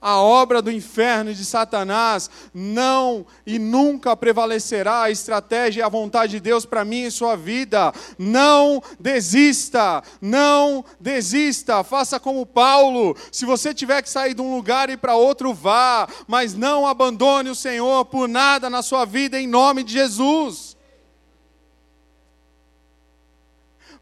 [0.00, 5.88] a obra do inferno e de Satanás não e nunca prevalecerá a estratégia e a
[5.88, 7.92] vontade de Deus para mim e sua vida.
[8.16, 11.82] Não desista, não desista.
[11.82, 13.16] Faça como Paulo.
[13.32, 17.50] Se você tiver que sair de um lugar e para outro, vá, mas não abandone
[17.50, 20.76] o Senhor por nada na sua vida em nome de Jesus.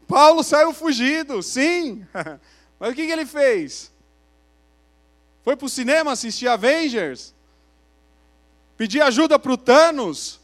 [0.07, 2.05] Paulo saiu fugido, sim.
[2.79, 3.91] Mas o que ele fez?
[5.47, 7.33] Foi para o cinema assistir Avengers?
[8.75, 10.41] Pedir ajuda para o Thanos?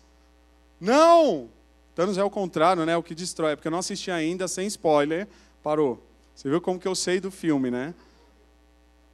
[0.80, 1.50] Não!
[1.94, 2.96] Thanos é o contrário, né?
[2.96, 3.58] O que destrói.
[3.58, 5.28] Porque eu não assisti ainda, sem spoiler.
[5.62, 6.02] Parou.
[6.34, 7.94] Você viu como que eu sei do filme, né?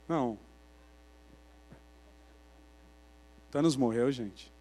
[0.08, 0.38] Não.
[3.50, 4.52] Thanos morreu, gente.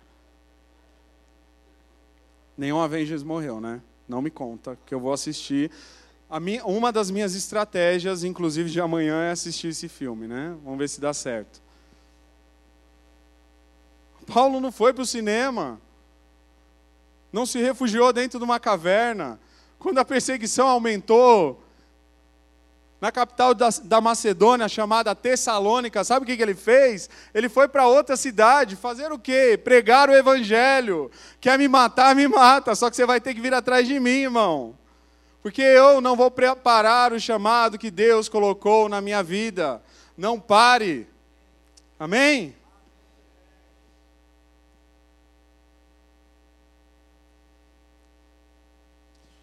[2.57, 3.83] Nenhum Avengers morreu, né?
[4.07, 5.69] Não me conta, que eu vou assistir
[6.37, 10.55] minha, uma das minhas estratégias, inclusive de amanhã, é assistir esse filme, né?
[10.63, 11.59] Vamos ver se dá certo.
[14.27, 15.81] Paulo não foi para o cinema,
[17.33, 19.39] não se refugiou dentro de uma caverna.
[19.79, 21.63] Quando a perseguição aumentou,
[23.01, 27.09] na capital da, da, Macedônia, chamada Tessalônica, sabe o que, que ele fez?
[27.33, 29.59] Ele foi para outra cidade fazer o quê?
[29.63, 31.09] Pregar o evangelho.
[31.39, 34.23] Quer me matar, me mata, só que você vai ter que vir atrás de mim,
[34.23, 34.75] irmão
[35.41, 39.81] porque eu não vou preparar o chamado que Deus colocou na minha vida.
[40.17, 41.07] Não pare.
[41.97, 42.55] Amém?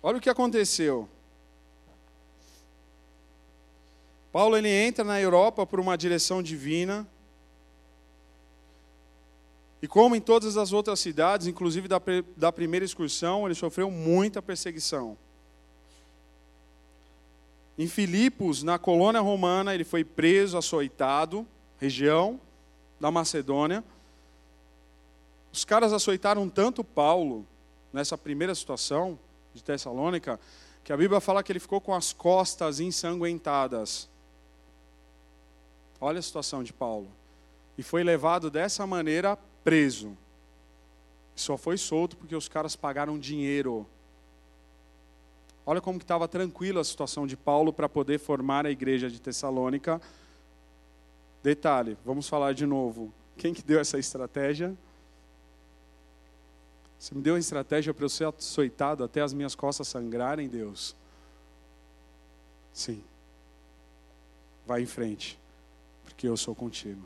[0.03, 1.09] Olha o que aconteceu.
[4.31, 7.09] Paulo ele entra na Europa por uma direção divina.
[9.81, 12.01] E como em todas as outras cidades, inclusive da,
[12.37, 15.17] da primeira excursão, ele sofreu muita perseguição.
[17.79, 21.47] Em Filipos, na colônia romana, ele foi preso, açoitado,
[21.79, 22.41] região
[22.99, 23.85] da Macedônia.
[25.53, 27.47] Os caras açoitaram tanto Paulo
[27.93, 29.19] nessa primeira situação
[29.55, 30.41] de Tessalônica,
[30.83, 34.09] que a Bíblia fala que ele ficou com as costas ensanguentadas.
[36.01, 37.09] Olha a situação de Paulo.
[37.77, 40.17] E foi levado dessa maneira preso.
[41.35, 43.87] Só foi solto porque os caras pagaram dinheiro
[45.69, 50.01] Olha como estava tranquila a situação de Paulo para poder formar a igreja de Tessalônica.
[51.43, 53.13] Detalhe, vamos falar de novo.
[53.37, 54.73] Quem que deu essa estratégia?
[56.97, 60.95] Você me deu a estratégia para eu ser açoitado até as minhas costas sangrarem, Deus?
[62.73, 63.03] Sim.
[64.65, 65.37] Vai em frente,
[66.05, 67.05] porque eu sou contigo.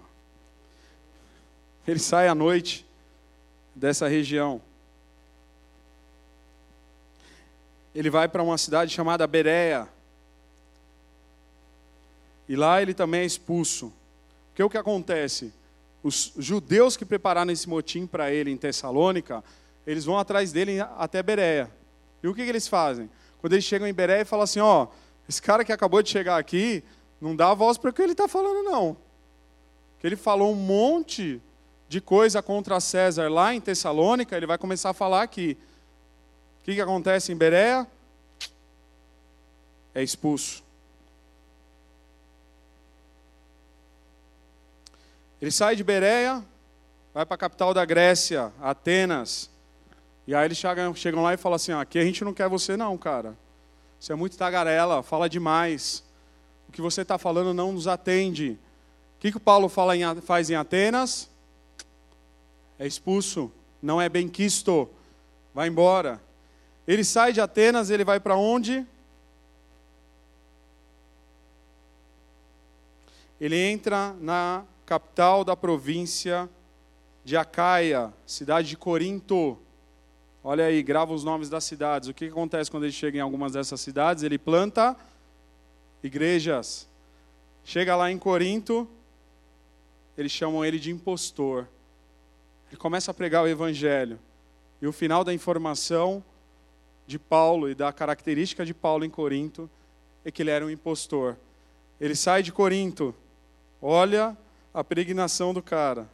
[1.89, 2.87] Ele sai à noite
[3.75, 4.61] dessa região
[7.95, 9.89] ele vai para uma cidade chamada Berea.
[12.49, 13.93] E lá ele também é expulso.
[14.59, 15.53] O que acontece?
[16.03, 19.43] Os judeus que prepararam esse motim para ele em Tessalônica,
[19.87, 21.71] eles vão atrás dele até Berea.
[22.23, 23.09] E o que, que eles fazem?
[23.39, 24.89] Quando eles chegam em Berea e falam assim, ó,
[25.29, 26.85] esse cara que acabou de chegar aqui,
[27.21, 28.97] não dá voz para o que ele está falando, não.
[29.99, 31.41] Que ele falou um monte
[31.89, 35.57] de coisa contra César lá em Tessalônica, ele vai começar a falar aqui.
[36.71, 37.85] Que, que acontece em Berea?
[39.93, 40.63] É expulso.
[45.43, 46.45] Ele sai de Berea,
[47.13, 49.51] vai para a capital da Grécia, Atenas.
[50.29, 52.77] E aí eles chegam, chegam lá e falam assim: aqui a gente não quer você,
[52.77, 53.37] não, cara.
[53.99, 56.05] Você é muito tagarela, fala demais.
[56.69, 58.57] O que você está falando não nos atende.
[59.17, 61.29] O que, que o Paulo fala em, faz em Atenas?
[62.79, 63.51] É expulso,
[63.83, 64.89] não é bem quisto,
[65.53, 66.21] vai embora.
[66.91, 68.85] Ele sai de Atenas, ele vai para onde?
[73.41, 76.51] Ele entra na capital da província
[77.25, 79.57] de Acaia, cidade de Corinto.
[80.43, 82.09] Olha aí, grava os nomes das cidades.
[82.09, 84.25] O que acontece quando ele chega em algumas dessas cidades?
[84.25, 84.97] Ele planta
[86.03, 86.89] igrejas.
[87.63, 88.89] Chega lá em Corinto,
[90.19, 91.69] eles chamam ele de impostor.
[92.69, 94.19] Ele começa a pregar o evangelho.
[94.83, 96.25] E o final da informação
[97.11, 99.69] de Paulo e da característica de Paulo em Corinto
[100.25, 101.37] é que ele era um impostor.
[102.01, 103.13] Ele sai de Corinto,
[103.83, 104.37] olha
[104.73, 106.09] a pregnação do cara.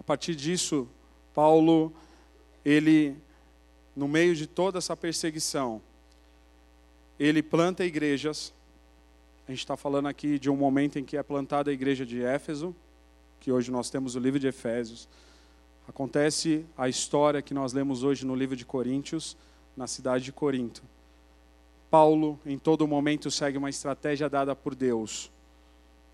[0.00, 0.88] A partir disso,
[1.34, 1.92] Paulo,
[2.64, 3.14] ele,
[3.94, 5.82] no meio de toda essa perseguição,
[7.18, 8.54] ele planta igrejas.
[9.46, 12.20] A gente está falando aqui de um momento em que é plantada a igreja de
[12.20, 12.74] Éfeso,
[13.38, 15.08] que hoje nós temos o livro de Efésios.
[15.88, 19.36] Acontece a história que nós lemos hoje no livro de Coríntios,
[19.76, 20.82] na cidade de Corinto.
[21.88, 25.30] Paulo, em todo momento, segue uma estratégia dada por Deus.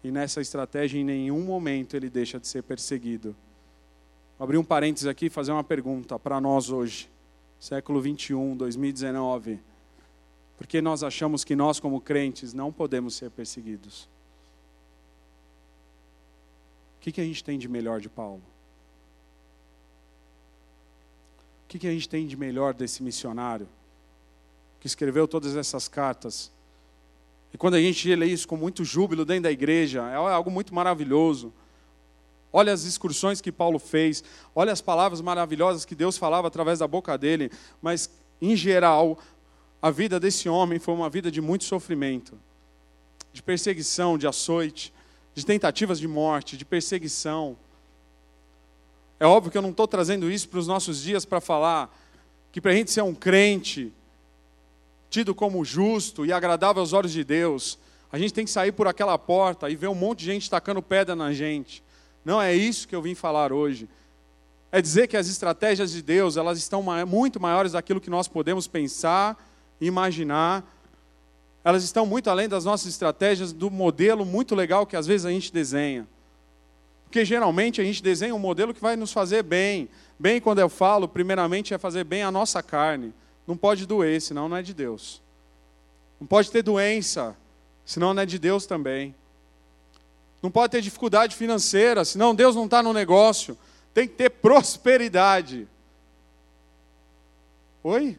[0.05, 3.35] E nessa estratégia, em nenhum momento, ele deixa de ser perseguido.
[4.38, 7.09] Vou abrir um parênteses aqui e fazer uma pergunta para nós hoje,
[7.59, 9.72] século 21, 2019.
[10.57, 14.09] Por que nós achamos que nós, como crentes, não podemos ser perseguidos?
[16.97, 18.43] O que, que a gente tem de melhor de Paulo?
[21.73, 23.67] que, que a gente tem de melhor desse missionário
[24.79, 26.53] que escreveu todas essas cartas?
[27.51, 30.75] E quando a gente lê isso com muito júbilo dentro da igreja, é algo muito
[30.75, 31.51] maravilhoso.
[32.53, 34.23] Olha as excursões que Paulo fez,
[34.55, 39.19] olha as palavras maravilhosas que Deus falava através da boca dele, mas, em geral,
[39.83, 42.38] a vida desse homem foi uma vida de muito sofrimento,
[43.33, 44.95] de perseguição, de açoite,
[45.35, 47.57] de tentativas de morte, de perseguição.
[49.18, 51.92] É óbvio que eu não estou trazendo isso para os nossos dias para falar
[52.53, 53.92] que para a gente ser um crente,
[55.11, 57.77] tido como justo e agradável aos olhos de Deus,
[58.12, 60.83] a gente tem que sair por aquela porta e ver um monte de gente tacando
[60.83, 61.83] pedra na gente.
[62.25, 63.88] Não é isso que eu vim falar hoje.
[64.71, 68.68] É dizer que as estratégias de Deus, elas estão muito maiores daquilo que nós podemos
[68.68, 69.37] pensar,
[69.81, 70.65] imaginar.
[71.65, 75.31] Elas estão muito além das nossas estratégias, do modelo muito legal que às vezes a
[75.31, 76.07] gente desenha.
[77.05, 79.89] Porque geralmente a gente desenha um modelo que vai nos fazer bem.
[80.19, 83.13] Bem, quando eu falo, primeiramente é fazer bem a nossa carne.
[83.47, 85.21] Não pode doer, senão não é de Deus.
[86.19, 87.37] Não pode ter doença,
[87.85, 89.15] senão não é de Deus também.
[90.43, 93.57] Não pode ter dificuldade financeira, senão Deus não está no negócio.
[93.93, 95.69] Tem que ter prosperidade.
[97.85, 98.19] Oi?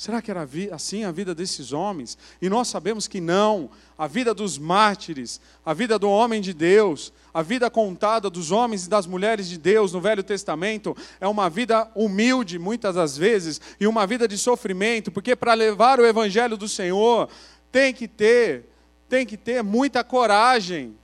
[0.00, 2.16] Será que era assim a vida desses homens?
[2.40, 3.68] E nós sabemos que não.
[3.98, 8.86] A vida dos mártires, a vida do homem de Deus, a vida contada dos homens
[8.86, 13.60] e das mulheres de Deus no Velho Testamento é uma vida humilde, muitas das vezes,
[13.78, 17.28] e uma vida de sofrimento, porque para levar o evangelho do Senhor
[17.70, 18.70] tem que ter,
[19.06, 20.96] tem que ter muita coragem.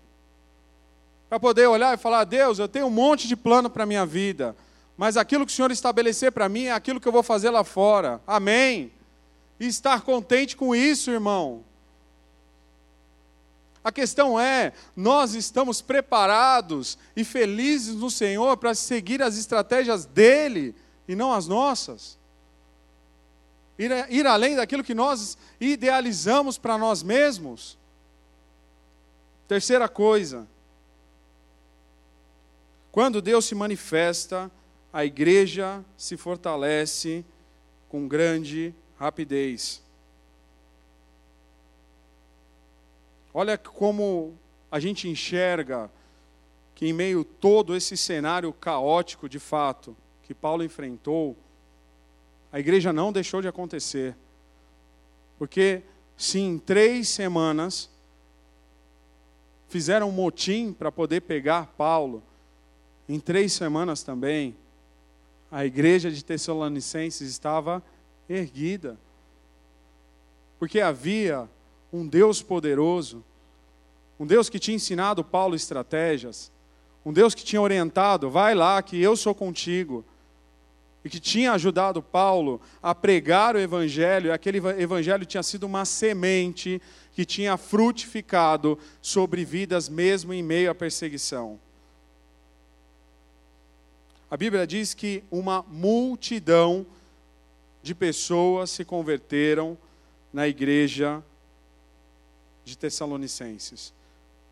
[1.29, 4.07] Para poder olhar e falar: "Deus, eu tenho um monte de plano para a minha
[4.07, 4.57] vida,
[4.97, 7.63] mas aquilo que o Senhor estabelecer para mim é aquilo que eu vou fazer lá
[7.63, 8.21] fora.
[8.27, 8.93] Amém.
[9.61, 11.65] E estar contente com isso, irmão.
[13.85, 20.75] A questão é, nós estamos preparados e felizes no Senhor para seguir as estratégias dele
[21.07, 22.19] e não as nossas.
[23.79, 27.79] Ir, ir além daquilo que nós idealizamos para nós mesmos.
[29.47, 30.49] Terceira coisa,
[32.91, 34.51] quando Deus se manifesta,
[34.97, 37.23] a igreja se fortalece
[37.87, 39.83] com grande rapidez.
[43.35, 44.39] Olha como
[44.73, 45.91] a gente enxerga
[46.75, 51.37] que em meio a todo esse cenário caótico de fato que Paulo enfrentou,
[52.51, 54.17] a igreja não deixou de acontecer.
[55.39, 55.83] Porque
[56.17, 57.91] se em três semanas
[59.69, 62.23] fizeram um motim para poder pegar Paulo,
[63.07, 64.57] em três semanas também,
[65.57, 67.83] a igreja de Tessalonicenses estava
[68.29, 68.99] erguida.
[70.59, 71.49] Porque havia
[71.91, 73.25] um Deus poderoso,
[74.21, 76.53] um Deus que tinha ensinado Paulo estratégias,
[77.07, 80.05] um Deus que tinha orientado, vai lá que eu sou contigo,
[81.03, 85.87] e que tinha ajudado Paulo a pregar o evangelho, e aquele evangelho tinha sido uma
[85.87, 86.83] semente
[87.13, 91.59] que tinha frutificado sobre vidas mesmo em meio à perseguição.
[94.29, 96.85] A Bíblia diz que uma multidão
[97.81, 99.79] de pessoas se converteram
[100.33, 101.23] na igreja
[102.65, 103.95] de Tessalonicenses.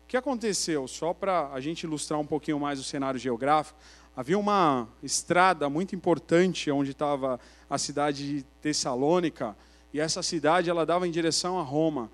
[0.05, 0.87] O que aconteceu?
[0.87, 3.77] Só para a gente ilustrar um pouquinho mais o cenário geográfico,
[4.15, 7.37] havia uma estrada muito importante onde estava
[7.69, 9.57] a cidade de Tessalônica,
[9.93, 12.09] e essa cidade ela dava em direção a Roma.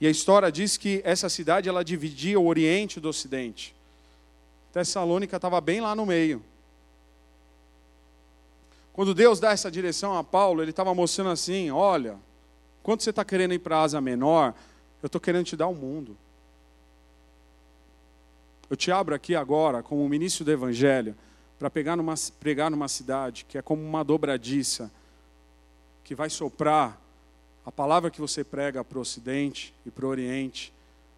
[0.00, 3.76] E a história diz que essa cidade ela dividia o Oriente do Ocidente.
[4.72, 6.42] Tessalônica estava bem lá no meio.
[8.94, 12.16] Quando Deus dá essa direção a Paulo, ele estava mostrando assim: olha,
[12.80, 14.54] quando você está querendo ir para a Asa Menor,
[15.02, 16.16] eu estou querendo te dar o mundo.
[18.70, 21.14] Eu te abro aqui agora, como ministro do Evangelho,
[21.58, 24.90] para pegar numa, pregar numa cidade que é como uma dobradiça,
[26.04, 26.98] que vai soprar
[27.66, 30.72] a palavra que você prega para o Ocidente e para o Oriente.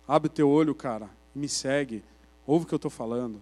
[0.08, 2.02] Abre teu olho, cara, me segue.
[2.46, 3.38] Ouve o que eu estou falando.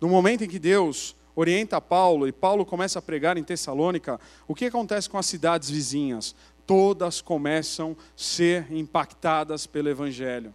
[0.00, 4.54] No momento em que Deus orienta Paulo e Paulo começa a pregar em Tessalônica, o
[4.54, 6.34] que acontece com as cidades vizinhas?
[6.66, 10.52] Todas começam a ser impactadas pelo Evangelho.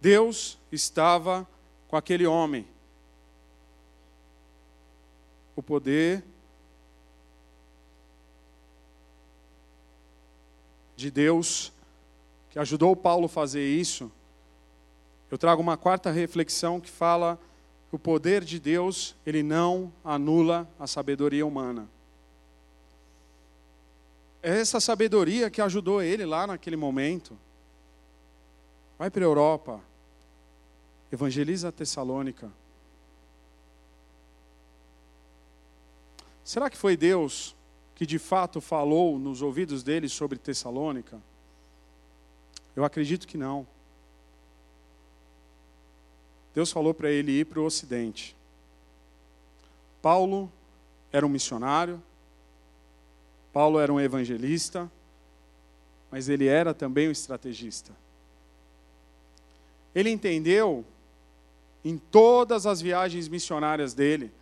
[0.00, 1.48] Deus estava
[1.88, 2.66] com aquele homem.
[5.56, 6.22] O poder
[10.94, 11.72] de Deus
[12.50, 14.10] que ajudou Paulo a fazer isso.
[15.30, 17.38] Eu trago uma quarta reflexão que fala
[17.90, 21.88] o poder de Deus, ele não anula a sabedoria humana.
[24.42, 27.36] É essa sabedoria que ajudou ele lá naquele momento.
[28.98, 29.80] Vai para a Europa,
[31.10, 32.50] evangeliza a Tessalônica.
[36.44, 37.54] Será que foi Deus
[37.94, 41.20] que de fato falou nos ouvidos dele sobre Tessalônica?
[42.76, 43.66] Eu acredito que não.
[46.58, 48.36] Deus falou para ele ir para o ocidente.
[50.02, 50.50] Paulo
[51.12, 52.02] era um missionário,
[53.52, 54.90] Paulo era um evangelista,
[56.10, 57.92] mas ele era também um estrategista.
[59.94, 60.84] Ele entendeu
[61.84, 64.32] em todas as viagens missionárias dele,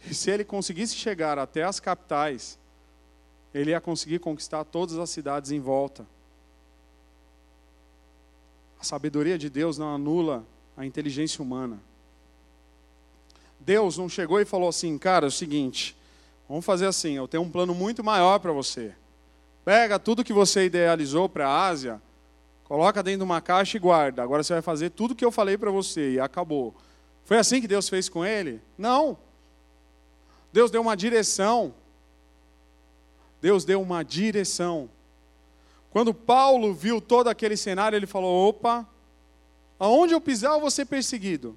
[0.00, 2.58] que se ele conseguisse chegar até as capitais,
[3.54, 6.06] ele ia conseguir conquistar todas as cidades em volta.
[8.78, 10.44] A sabedoria de Deus não anula
[10.76, 11.80] a inteligência humana.
[13.58, 15.96] Deus não chegou e falou assim, cara, é o seguinte,
[16.48, 18.94] vamos fazer assim, eu tenho um plano muito maior para você.
[19.64, 22.00] Pega tudo que você idealizou para a Ásia,
[22.64, 24.22] coloca dentro de uma caixa e guarda.
[24.22, 26.74] Agora você vai fazer tudo que eu falei para você e acabou.
[27.24, 28.60] Foi assim que Deus fez com ele?
[28.78, 29.18] Não.
[30.52, 31.74] Deus deu uma direção.
[33.40, 34.88] Deus deu uma direção.
[35.90, 38.86] Quando Paulo viu todo aquele cenário, ele falou: opa,
[39.78, 41.56] Aonde eu pisar, eu vou ser perseguido.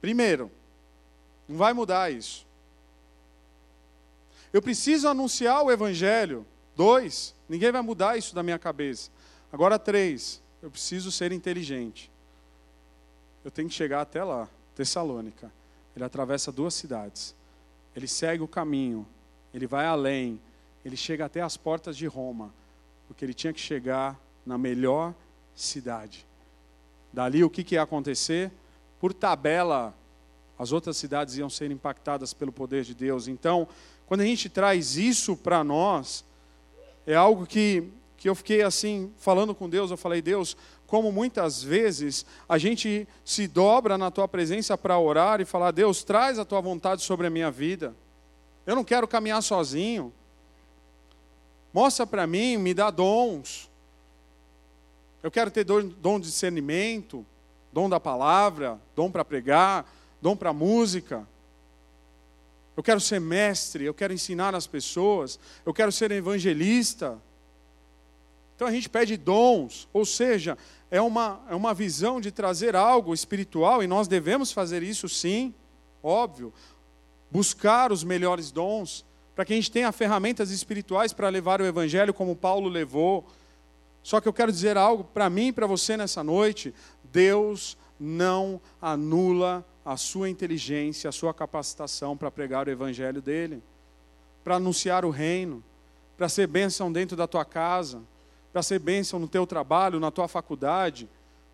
[0.00, 0.50] Primeiro,
[1.48, 2.46] não vai mudar isso.
[4.52, 6.46] Eu preciso anunciar o Evangelho.
[6.76, 9.10] Dois, ninguém vai mudar isso da minha cabeça.
[9.52, 12.10] Agora, três, eu preciso ser inteligente.
[13.44, 15.52] Eu tenho que chegar até lá, Tessalônica.
[15.94, 17.34] Ele atravessa duas cidades.
[17.94, 19.06] Ele segue o caminho.
[19.52, 20.40] Ele vai além.
[20.84, 22.52] Ele chega até as portas de Roma.
[23.06, 25.14] Porque ele tinha que chegar na melhor
[25.54, 26.26] cidade.
[27.14, 28.50] Dali o que, que ia acontecer?
[28.98, 29.94] Por tabela,
[30.58, 33.28] as outras cidades iam ser impactadas pelo poder de Deus.
[33.28, 33.68] Então,
[34.04, 36.24] quando a gente traz isso para nós,
[37.06, 40.56] é algo que, que eu fiquei assim, falando com Deus, eu falei, Deus,
[40.88, 46.02] como muitas vezes a gente se dobra na tua presença para orar e falar, Deus,
[46.02, 47.94] traz a tua vontade sobre a minha vida.
[48.66, 50.12] Eu não quero caminhar sozinho.
[51.72, 53.70] Mostra para mim, me dá dons.
[55.24, 57.24] Eu quero ter dom de discernimento,
[57.72, 61.26] dom da palavra, dom para pregar, dom para música.
[62.76, 67.18] Eu quero ser mestre, eu quero ensinar as pessoas, eu quero ser evangelista.
[68.54, 70.58] Então a gente pede dons, ou seja,
[70.90, 75.54] é uma, é uma visão de trazer algo espiritual, e nós devemos fazer isso sim,
[76.02, 76.52] óbvio.
[77.30, 82.12] Buscar os melhores dons, para que a gente tenha ferramentas espirituais para levar o Evangelho
[82.12, 83.26] como Paulo levou.
[84.04, 88.60] Só que eu quero dizer algo para mim e para você nessa noite: Deus não
[88.80, 93.60] anula a sua inteligência, a sua capacitação para pregar o Evangelho dele,
[94.44, 95.64] para anunciar o reino,
[96.16, 98.00] para ser bênção dentro da tua casa
[98.54, 101.08] para ser bênção no teu trabalho, na tua faculdade,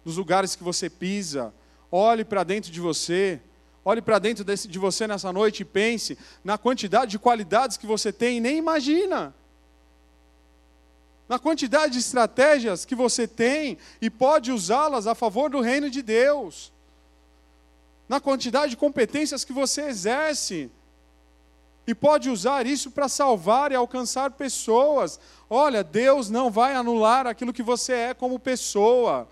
[0.05, 1.51] nos lugares que você pisa.
[1.91, 3.41] Olhe para dentro de você,
[3.83, 8.13] olhe para dentro de você nessa noite e pense na quantidade de qualidades que você
[8.13, 9.35] tem e nem imagina.
[11.31, 16.03] Na quantidade de estratégias que você tem e pode usá-las a favor do reino de
[16.03, 16.73] Deus.
[18.09, 20.69] Na quantidade de competências que você exerce
[21.87, 25.21] e pode usar isso para salvar e alcançar pessoas.
[25.49, 29.29] Olha, Deus não vai anular aquilo que você é como pessoa.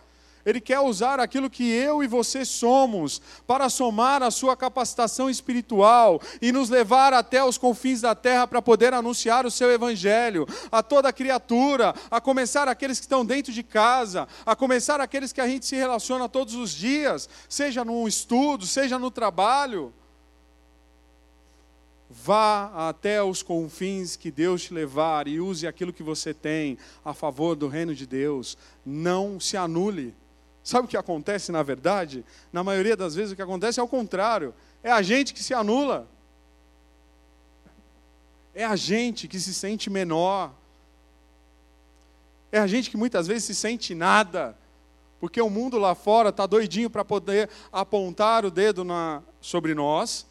[0.48, 6.22] Ele quer usar aquilo que eu e você somos para somar a sua capacitação espiritual
[6.40, 10.82] e nos levar até os confins da terra para poder anunciar o seu evangelho a
[10.82, 15.46] toda criatura, a começar aqueles que estão dentro de casa, a começar aqueles que a
[15.46, 19.92] gente se relaciona todos os dias, seja no estudo, seja no trabalho.
[22.08, 27.12] Vá até os confins que Deus te levar e use aquilo que você tem a
[27.12, 28.56] favor do reino de Deus.
[28.82, 30.16] Não se anule.
[30.68, 32.22] Sabe o que acontece na verdade?
[32.52, 34.54] Na maioria das vezes o que acontece é o contrário.
[34.82, 36.06] É a gente que se anula.
[38.54, 40.52] É a gente que se sente menor.
[42.52, 44.54] É a gente que muitas vezes se sente nada.
[45.18, 50.26] Porque o mundo lá fora está doidinho para poder apontar o dedo na, sobre nós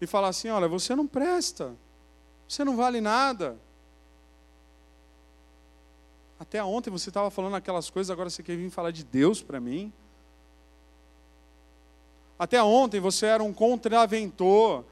[0.00, 1.74] e falar assim: olha, você não presta,
[2.46, 3.58] você não vale nada.
[6.40, 9.60] Até ontem você estava falando aquelas coisas, agora você quer vir falar de Deus para
[9.60, 9.92] mim?
[12.38, 14.82] Até ontem você era um contraventor,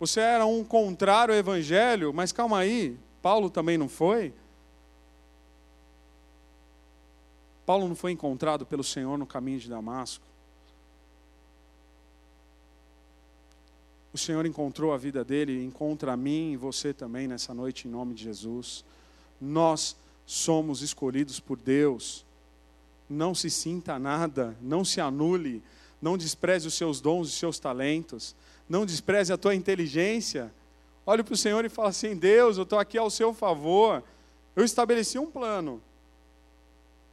[0.00, 4.32] você era um contrário ao Evangelho, mas calma aí, Paulo também não foi?
[7.66, 10.24] Paulo não foi encontrado pelo Senhor no caminho de Damasco?
[14.14, 17.90] O Senhor encontrou a vida dele, encontra a mim e você também nessa noite, em
[17.90, 18.82] nome de Jesus.
[19.38, 19.94] Nós
[20.26, 22.26] somos escolhidos por Deus.
[23.08, 25.62] Não se sinta nada, não se anule,
[26.02, 28.34] não despreze os seus dons e seus talentos,
[28.68, 30.52] não despreze a tua inteligência.
[31.06, 34.02] Olhe para o Senhor e fala assim: Deus, eu estou aqui ao seu favor.
[34.56, 35.80] Eu estabeleci um plano.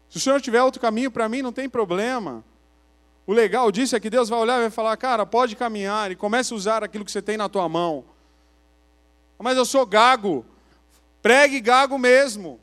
[0.09, 2.43] Se o Senhor tiver outro caminho para mim, não tem problema.
[3.27, 6.15] O legal disso é que Deus vai olhar e vai falar: cara, pode caminhar e
[6.15, 8.03] comece a usar aquilo que você tem na tua mão.
[9.37, 10.43] Mas eu sou gago.
[11.21, 12.59] Pregue gago mesmo.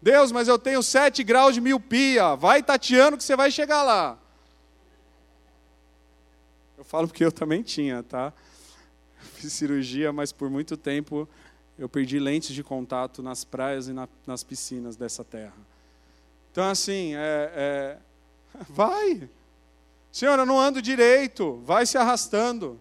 [0.00, 2.36] Deus, mas eu tenho sete graus de miopia.
[2.36, 4.18] Vai tateando que você vai chegar lá.
[6.76, 8.32] Eu falo porque eu também tinha, tá?
[9.34, 11.28] Fiz cirurgia, mas por muito tempo
[11.78, 15.54] eu perdi lentes de contato nas praias e na, nas piscinas dessa terra.
[16.50, 17.98] Então, assim, é, é
[18.68, 19.28] Vai.
[20.10, 21.60] Senhor, eu não ando direito.
[21.64, 22.80] Vai se arrastando.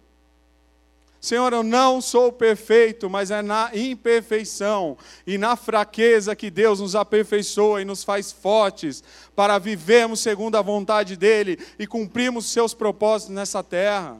[1.27, 6.95] Senhor, eu não sou perfeito, mas é na imperfeição e na fraqueza que Deus nos
[6.95, 9.03] aperfeiçoa e nos faz fortes
[9.35, 14.17] para vivermos segundo a vontade dEle e cumprirmos seus propósitos nessa terra.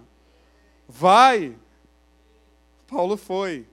[0.85, 1.55] Vai.
[2.89, 3.65] Paulo foi.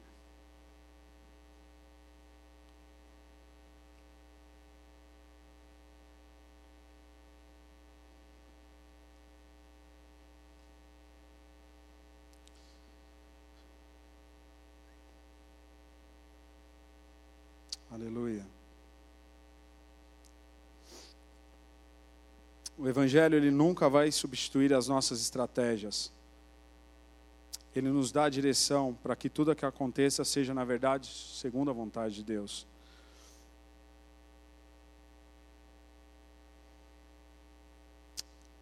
[17.95, 18.45] Aleluia.
[22.85, 26.13] O evangelho ele nunca vai substituir as nossas estratégias.
[27.75, 31.71] Ele nos dá a direção para que tudo o que aconteça seja na verdade segundo
[31.71, 32.67] a vontade de Deus.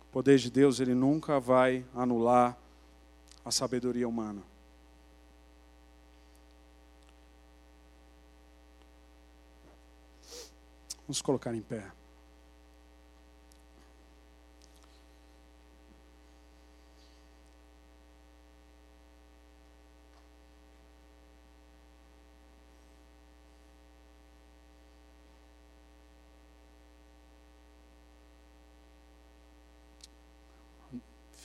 [0.03, 2.57] O poder de Deus ele nunca vai anular
[3.45, 4.41] a sabedoria humana.
[11.09, 11.91] Vamos colocar em pé.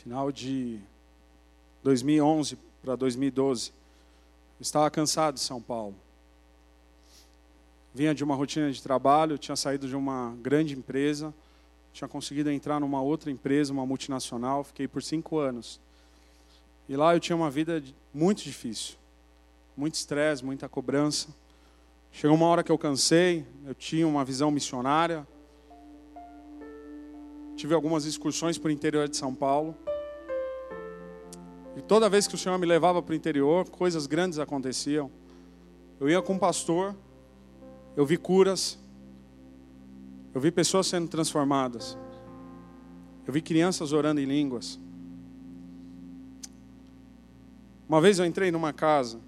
[0.08, 0.80] Final de
[1.84, 3.74] 2011 para 2012.
[4.58, 5.94] Eu estava cansado de São Paulo
[7.94, 11.34] vinha de uma rotina de trabalho, tinha saído de uma grande empresa,
[11.92, 15.78] tinha conseguido entrar numa outra empresa, uma multinacional, fiquei por cinco anos.
[16.88, 17.84] E lá eu tinha uma vida
[18.14, 18.96] muito difícil,
[19.76, 21.28] muito estresse, muita cobrança.
[22.14, 25.28] Chegou uma hora que eu cansei, eu tinha uma visão missionária.
[27.58, 29.76] Tive algumas excursões para o interior de São Paulo.
[31.78, 35.12] E toda vez que o Senhor me levava para o interior, coisas grandes aconteciam.
[36.00, 36.96] Eu ia com um pastor,
[37.96, 38.80] eu vi curas,
[40.34, 41.96] eu vi pessoas sendo transformadas,
[43.28, 44.80] eu vi crianças orando em línguas.
[47.88, 49.20] Uma vez eu entrei numa casa.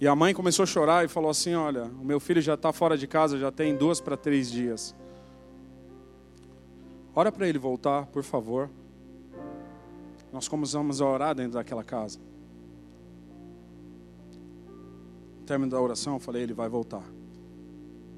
[0.00, 2.72] E a mãe começou a chorar e falou assim: Olha, o meu filho já está
[2.72, 4.94] fora de casa, já tem duas para três dias.
[7.14, 8.70] Ora para ele voltar, por favor.
[10.32, 12.20] Nós começamos a orar dentro daquela casa.
[15.40, 17.02] No término da oração, eu falei: Ele vai voltar.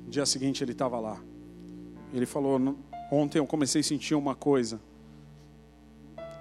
[0.05, 1.19] No dia seguinte, ele estava lá.
[2.13, 2.61] Ele falou:
[3.11, 4.79] Ontem eu comecei a sentir uma coisa.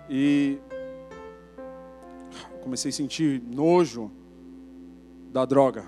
[0.09, 0.57] E
[2.61, 4.11] comecei a sentir nojo
[5.31, 5.85] da droga.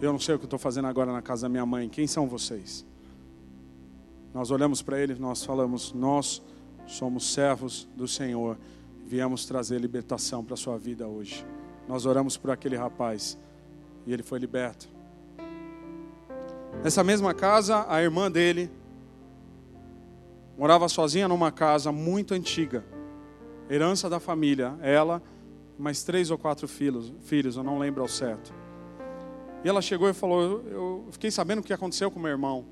[0.00, 1.88] Eu não sei o que estou fazendo agora na casa da minha mãe.
[1.88, 2.84] Quem são vocês?
[4.34, 6.42] Nós olhamos para ele nós falamos: Nós
[6.86, 8.58] somos servos do Senhor.
[9.06, 11.44] Viemos trazer libertação para a sua vida hoje.
[11.86, 13.36] Nós oramos por aquele rapaz
[14.06, 14.88] e ele foi liberto.
[16.82, 18.70] Nessa mesma casa, a irmã dele
[20.56, 22.84] morava sozinha numa casa muito antiga,
[23.68, 25.22] herança da família, ela,
[25.78, 28.52] mais três ou quatro filhos, filhos, eu não lembro ao certo.
[29.64, 32.64] E ela chegou e falou: eu, fiquei sabendo o que aconteceu com meu irmão.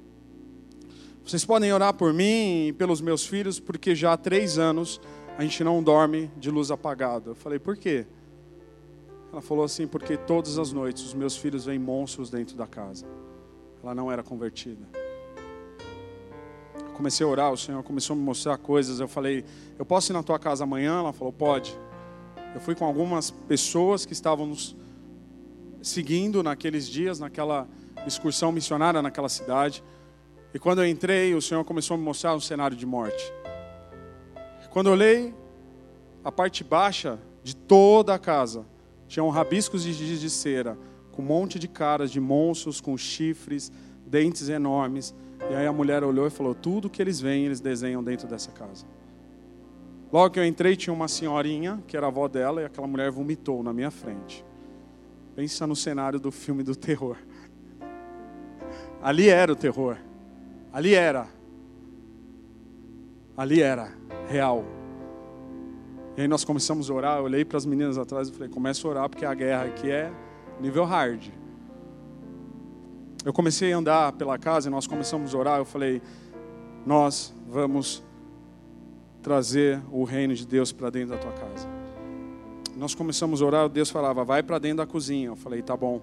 [1.24, 5.00] Vocês podem orar por mim e pelos meus filhos, porque já há três anos
[5.38, 7.30] a gente não dorme de luz apagada.
[7.30, 8.06] Eu falei: Por quê?
[9.32, 13.06] Ela falou assim: Porque todas as noites os meus filhos veem monstros dentro da casa.
[13.82, 14.86] Ela não era convertida.
[16.74, 18.98] Eu comecei a orar, o Senhor começou a me mostrar coisas.
[18.98, 19.44] Eu falei:
[19.78, 20.98] Eu posso ir na tua casa amanhã?
[20.98, 21.78] Ela falou: Pode.
[22.54, 24.76] Eu fui com algumas pessoas que estavam nos
[25.82, 27.68] seguindo naqueles dias, naquela
[28.06, 29.82] excursão missionária naquela cidade.
[30.52, 33.32] E quando eu entrei, o Senhor começou a me mostrar um cenário de morte.
[34.70, 35.34] Quando eu olhei
[36.22, 38.64] a parte baixa de toda a casa,
[39.08, 40.78] tinham rabiscos de giz de cera,
[41.10, 43.72] com um monte de caras de monstros com chifres,
[44.06, 45.14] dentes enormes.
[45.50, 48.52] E aí a mulher olhou e falou: Tudo que eles veem, eles desenham dentro dessa
[48.52, 48.86] casa.
[50.12, 53.10] Logo que eu entrei, tinha uma senhorinha, que era a avó dela, e aquela mulher
[53.10, 54.44] vomitou na minha frente.
[55.36, 57.16] Pensa no cenário do filme do terror.
[59.00, 59.96] Ali era o terror.
[60.72, 61.28] Ali era.
[63.36, 63.92] Ali era
[64.28, 64.64] real.
[66.16, 68.86] E aí nós começamos a orar, eu olhei para as meninas atrás e falei, começa
[68.86, 70.12] a orar porque a guerra aqui é
[70.60, 71.28] nível hard.
[73.24, 76.02] Eu comecei a andar pela casa e nós começamos a orar, eu falei,
[76.84, 78.02] nós vamos
[79.22, 81.68] trazer o reino de Deus para dentro da tua casa.
[82.76, 85.28] Nós começamos a orar, Deus falava, vai para dentro da cozinha.
[85.28, 86.00] Eu falei, tá bom.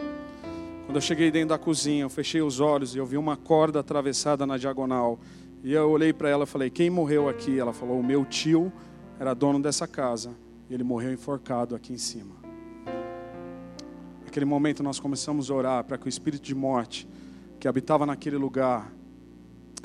[0.85, 3.81] Quando eu cheguei dentro da cozinha, eu fechei os olhos e eu vi uma corda
[3.81, 5.19] atravessada na diagonal.
[5.61, 7.59] E eu olhei para ela e falei: Quem morreu aqui?
[7.59, 8.71] Ela falou: O meu tio
[9.19, 10.33] era dono dessa casa.
[10.69, 12.35] E ele morreu enforcado aqui em cima.
[14.23, 17.05] Naquele momento nós começamos a orar para que o espírito de morte
[17.59, 18.89] que habitava naquele lugar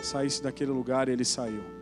[0.00, 1.81] saísse daquele lugar e ele saiu.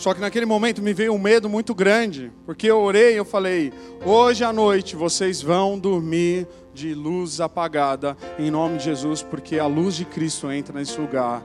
[0.00, 3.24] Só que naquele momento me veio um medo muito grande, porque eu orei e eu
[3.24, 3.70] falei:
[4.02, 9.66] hoje à noite vocês vão dormir de luz apagada, em nome de Jesus, porque a
[9.66, 11.42] luz de Cristo entra nesse lugar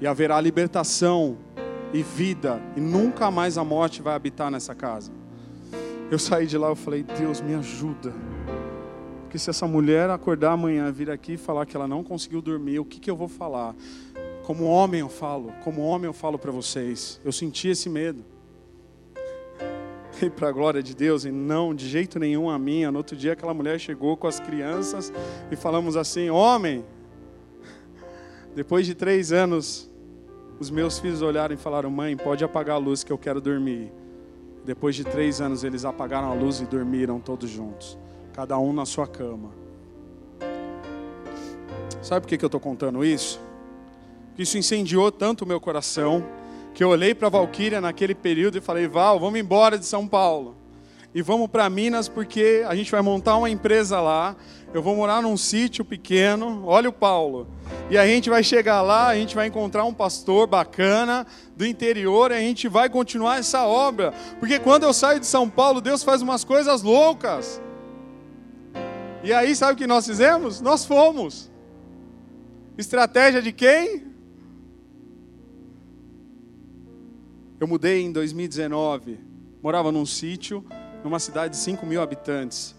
[0.00, 1.38] e haverá libertação
[1.92, 5.12] e vida, e nunca mais a morte vai habitar nessa casa.
[6.10, 8.12] Eu saí de lá e falei: Deus me ajuda.
[9.22, 12.80] Porque se essa mulher acordar amanhã, vir aqui e falar que ela não conseguiu dormir,
[12.80, 13.72] o que, que eu vou falar?
[14.44, 17.18] Como homem eu falo, como homem eu falo para vocês.
[17.24, 18.24] Eu senti esse medo.
[20.22, 22.90] E para a glória de Deus, e não de jeito nenhum a minha.
[22.90, 25.12] No outro dia, aquela mulher chegou com as crianças
[25.50, 26.84] e falamos assim: Homem,
[28.54, 29.90] depois de três anos,
[30.60, 33.92] os meus filhos olharam e falaram: Mãe, pode apagar a luz que eu quero dormir.
[34.64, 37.98] Depois de três anos, eles apagaram a luz e dormiram todos juntos,
[38.32, 39.50] cada um na sua cama.
[42.00, 43.40] Sabe por que eu estou contando isso?
[44.34, 46.26] Porque isso incendiou tanto o meu coração
[46.74, 50.08] que eu olhei para a Valquíria naquele período e falei: Val, vamos embora de São
[50.08, 50.56] Paulo.
[51.14, 54.34] e vamos para Minas porque a gente vai montar uma empresa lá.
[54.72, 56.64] Eu vou morar num sítio pequeno.
[56.66, 57.46] Olha o Paulo.
[57.88, 61.24] E a gente vai chegar lá, a gente vai encontrar um pastor bacana
[61.56, 64.12] do interior e a gente vai continuar essa obra.
[64.40, 67.62] Porque quando eu saio de São Paulo, Deus faz umas coisas loucas.
[69.22, 70.60] E aí, sabe o que nós fizemos?
[70.60, 71.48] Nós fomos.
[72.76, 74.13] Estratégia de quem?
[77.64, 79.18] Eu mudei em 2019.
[79.62, 80.62] Morava num sítio
[81.02, 82.76] numa cidade de 5 mil habitantes.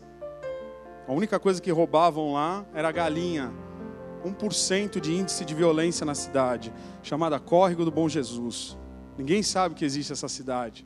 [1.07, 3.51] A única coisa que roubavam lá era galinha.
[4.23, 6.71] 1% de índice de violência na cidade,
[7.01, 8.77] chamada Córrego do Bom Jesus.
[9.17, 10.85] Ninguém sabe que existe essa cidade.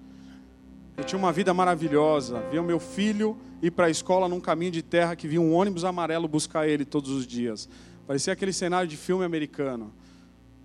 [0.96, 2.40] Eu tinha uma vida maravilhosa.
[2.50, 5.54] Via o meu filho ir para a escola num caminho de terra que via um
[5.54, 7.68] ônibus amarelo buscar ele todos os dias.
[8.08, 9.94] Parecia aquele cenário de filme americano.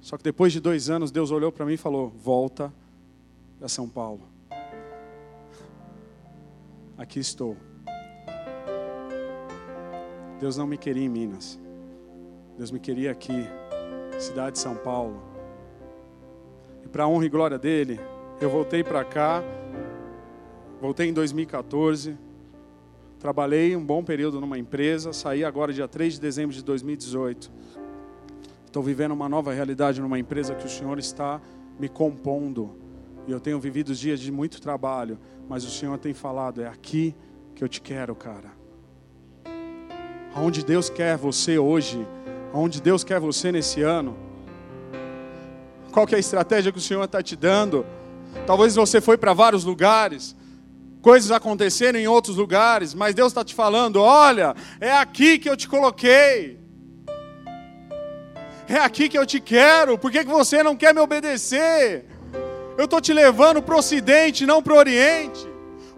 [0.01, 2.73] Só que depois de dois anos, Deus olhou para mim e falou: Volta
[3.65, 4.21] para São Paulo
[6.99, 7.57] aqui estou.
[10.39, 11.59] Deus não me queria em Minas.
[12.59, 13.49] Deus me queria aqui,
[14.19, 15.19] cidade de São Paulo.
[16.85, 17.99] E para a honra e glória dele,
[18.39, 19.43] eu voltei para cá.
[20.79, 22.19] Voltei em 2014.
[23.19, 27.51] Trabalhei um bom período numa empresa, saí agora dia 3 de dezembro de 2018.
[28.67, 31.41] Estou vivendo uma nova realidade numa empresa que o Senhor está
[31.81, 32.84] me compondo.
[33.27, 35.19] E eu tenho vivido dias de muito trabalho,
[35.49, 37.15] mas o Senhor tem falado: é aqui
[37.55, 38.53] que eu te quero, cara.
[40.35, 42.07] Aonde Deus quer você hoje,
[42.53, 44.17] aonde Deus quer você nesse ano.
[45.93, 47.87] Qual que é a estratégia que o Senhor está te dando?
[48.47, 50.37] Talvez você foi para vários lugares,
[51.01, 55.57] coisas aconteceram em outros lugares, mas Deus está te falando: olha, é aqui que eu
[55.57, 56.63] te coloquei.
[58.67, 59.99] É aqui que eu te quero.
[59.99, 62.14] Por que, que você não quer me obedecer?
[62.77, 65.49] Eu estou te levando para o Ocidente, não para o Oriente.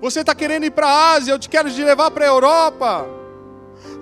[0.00, 3.06] Você está querendo ir para a Ásia, eu te quero te levar para a Europa.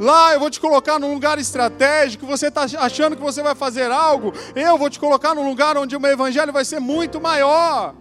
[0.00, 2.26] Lá eu vou te colocar num lugar estratégico.
[2.26, 5.96] Você está achando que você vai fazer algo, eu vou te colocar num lugar onde
[5.96, 7.94] o meu evangelho vai ser muito maior.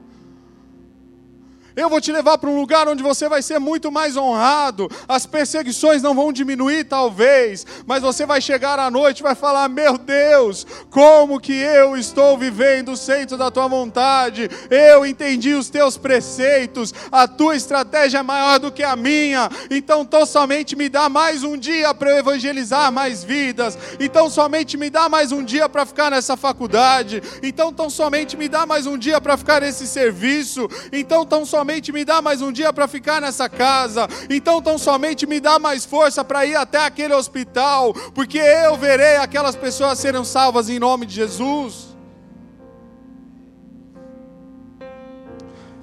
[1.76, 4.90] Eu vou te levar para um lugar onde você vai ser muito mais honrado.
[5.08, 9.68] As perseguições não vão diminuir, talvez, mas você vai chegar à noite e vai falar:
[9.70, 14.50] Meu Deus, como que eu estou vivendo o centro da tua vontade?
[14.70, 19.50] Eu entendi os teus preceitos, a tua estratégia é maior do que a minha.
[19.72, 23.78] Então, tão somente me dá mais um dia para eu evangelizar mais vidas.
[24.00, 27.22] Então, somente me dá mais um dia para ficar nessa faculdade.
[27.42, 30.70] Então, tão somente me dá mais um dia para ficar nesse serviço.
[30.92, 34.06] Então, tão somente somente me dá mais um dia para ficar nessa casa.
[34.30, 39.16] Então, tão somente me dá mais força para ir até aquele hospital, porque eu verei
[39.16, 41.96] aquelas pessoas serem salvas em nome de Jesus.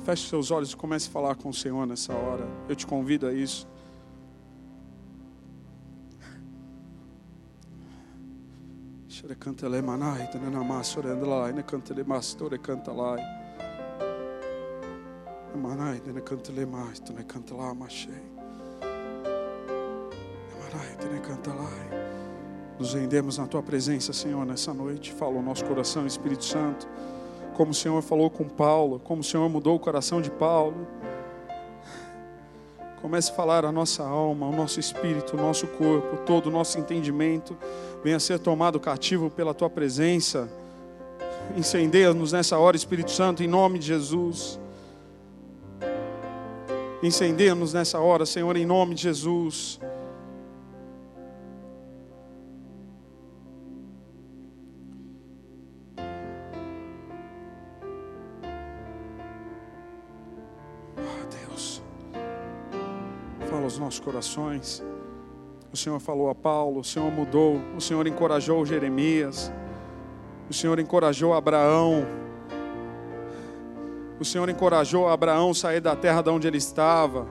[0.05, 2.47] Feche seus olhos e comece a falar com o Senhor nessa hora.
[2.69, 3.67] Eu te convido a isso.
[9.39, 12.59] Canta le manai, tanana masorenda lá, ne canta le mastore
[15.51, 15.77] canta lá.
[15.77, 18.13] Manai, tene canta le mais, tene canta lá, machei.
[20.61, 21.71] Manai, tene canta lá.
[22.79, 25.13] Nos rendemos na tua presença, Senhor, nessa noite.
[25.13, 26.89] Fala o nosso coração, Espírito Santo.
[27.55, 30.87] Como o Senhor falou com Paulo, como o Senhor mudou o coração de Paulo.
[33.03, 36.79] Comece a falar a nossa alma, o nosso espírito, o nosso corpo, todo o nosso
[36.79, 37.57] entendimento
[38.05, 40.49] venha ser tomado cativo pela tua presença.
[41.57, 44.61] Incendeia-nos nessa hora, Espírito Santo, em nome de Jesus.
[47.03, 49.81] Incendeia-nos nessa hora, Senhor, em nome de Jesus.
[60.99, 61.83] Oh, Deus,
[63.49, 64.85] fala aos nossos corações.
[65.73, 69.51] O Senhor falou a Paulo, o Senhor mudou, o Senhor encorajou Jeremias,
[70.51, 72.05] o Senhor encorajou Abraão.
[74.21, 77.27] O Senhor encorajou Abraão a sair da terra de onde ele estava.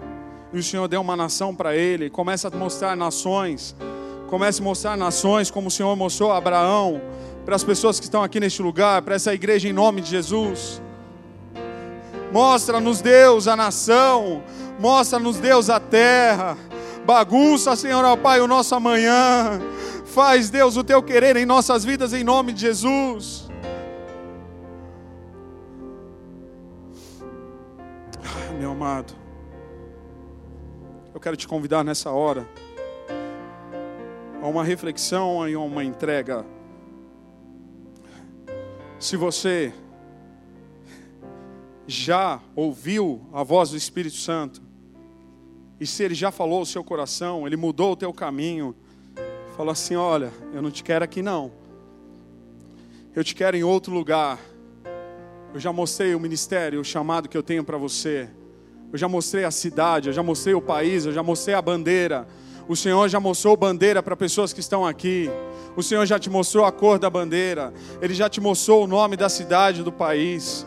[0.52, 2.10] E o Senhor deu uma nação para ele.
[2.10, 3.76] Começa a mostrar nações.
[4.28, 7.00] Comece a mostrar nações como o Senhor mostrou a Abraão.
[7.46, 10.82] Para as pessoas que estão aqui neste lugar, para essa igreja em nome de Jesus.
[12.32, 14.42] Mostra-nos, Deus, a nação.
[14.80, 16.58] Mostra-nos, Deus, a terra.
[17.06, 19.62] Bagunça, Senhor, ó Pai, o nosso amanhã.
[20.06, 23.49] Faz, Deus, o teu querer em nossas vidas em nome de Jesus.
[28.60, 29.14] Meu amado.
[31.14, 32.46] Eu quero te convidar nessa hora
[34.44, 36.46] a uma reflexão e a uma entrega.
[39.00, 39.74] Se você
[41.88, 44.62] já ouviu a voz do Espírito Santo,
[45.80, 48.76] E se ele já falou o seu coração, ele mudou o teu caminho,
[49.56, 51.54] falou assim: Olha, eu não te quero aqui não,
[53.16, 54.38] eu te quero em outro lugar.
[55.54, 58.30] Eu já mostrei o ministério, o chamado que eu tenho para você.
[58.92, 62.28] Eu já mostrei a cidade, eu já mostrei o país, eu já mostrei a bandeira.
[62.68, 65.30] O Senhor já mostrou bandeira para pessoas que estão aqui.
[65.76, 67.74] O Senhor já te mostrou a cor da bandeira.
[68.02, 70.66] Ele já te mostrou o nome da cidade, do país.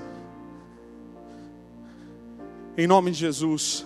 [2.79, 3.85] Em nome de Jesus.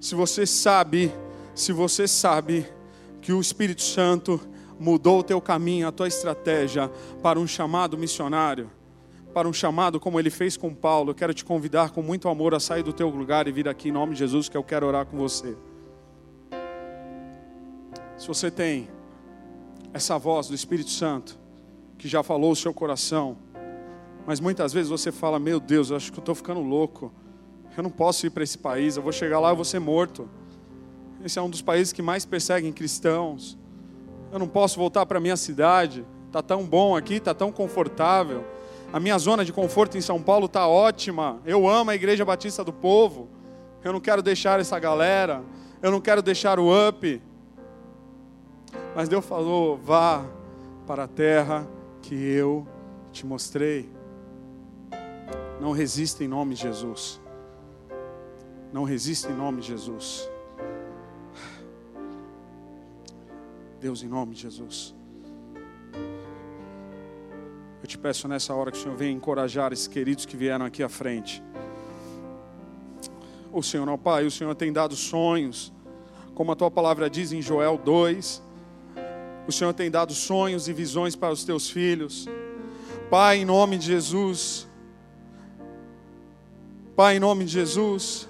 [0.00, 1.12] Se você sabe,
[1.54, 2.66] se você sabe
[3.20, 4.40] que o Espírito Santo
[4.78, 6.90] mudou o teu caminho, a tua estratégia
[7.22, 8.70] para um chamado missionário,
[9.32, 12.54] para um chamado como ele fez com Paulo, eu quero te convidar com muito amor
[12.54, 14.86] a sair do teu lugar e vir aqui em nome de Jesus, que eu quero
[14.86, 15.56] orar com você.
[18.16, 18.88] Se você tem
[19.92, 21.38] essa voz do Espírito Santo,
[21.98, 23.38] que já falou o seu coração,
[24.26, 27.12] mas muitas vezes você fala: Meu Deus, eu acho que eu estou ficando louco.
[27.76, 30.28] Eu não posso ir para esse país, eu vou chegar lá e vou ser morto.
[31.24, 33.58] Esse é um dos países que mais perseguem cristãos.
[34.30, 36.04] Eu não posso voltar para minha cidade.
[36.30, 38.44] Tá tão bom aqui, tá tão confortável.
[38.92, 41.40] A minha zona de conforto em São Paulo tá ótima.
[41.46, 43.28] Eu amo a Igreja Batista do Povo.
[43.82, 45.42] Eu não quero deixar essa galera.
[45.80, 47.22] Eu não quero deixar o up.
[48.94, 50.24] Mas Deus falou: vá
[50.86, 51.66] para a terra
[52.02, 52.68] que eu
[53.10, 53.88] te mostrei.
[55.58, 57.18] Não resista em nome de Jesus.
[58.72, 60.30] Não resista em nome de Jesus.
[63.80, 64.94] Deus, em nome de Jesus.
[67.82, 70.82] Eu te peço nessa hora que o Senhor venha encorajar esses queridos que vieram aqui
[70.82, 71.42] à frente.
[73.52, 75.72] O Senhor, ó Pai, o Senhor tem dado sonhos,
[76.34, 78.52] como a tua palavra diz em Joel 2
[79.46, 82.28] o Senhor tem dado sonhos e visões para os teus filhos.
[83.10, 84.68] Pai, em nome de Jesus.
[86.94, 88.28] Pai, em nome de Jesus.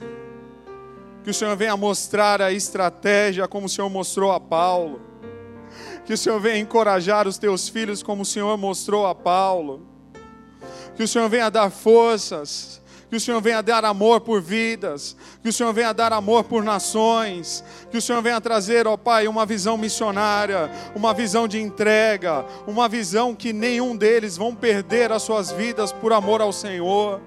[1.22, 5.00] Que o Senhor venha mostrar a estratégia como o Senhor mostrou a Paulo.
[6.04, 9.86] Que o Senhor venha encorajar os teus filhos como o Senhor mostrou a Paulo.
[10.96, 12.82] Que o Senhor venha dar forças
[13.12, 16.64] que o Senhor venha dar amor por vidas, que o Senhor venha dar amor por
[16.64, 22.42] nações, que o Senhor venha trazer, ó Pai, uma visão missionária, uma visão de entrega,
[22.66, 27.20] uma visão que nenhum deles vão perder as suas vidas por amor ao Senhor.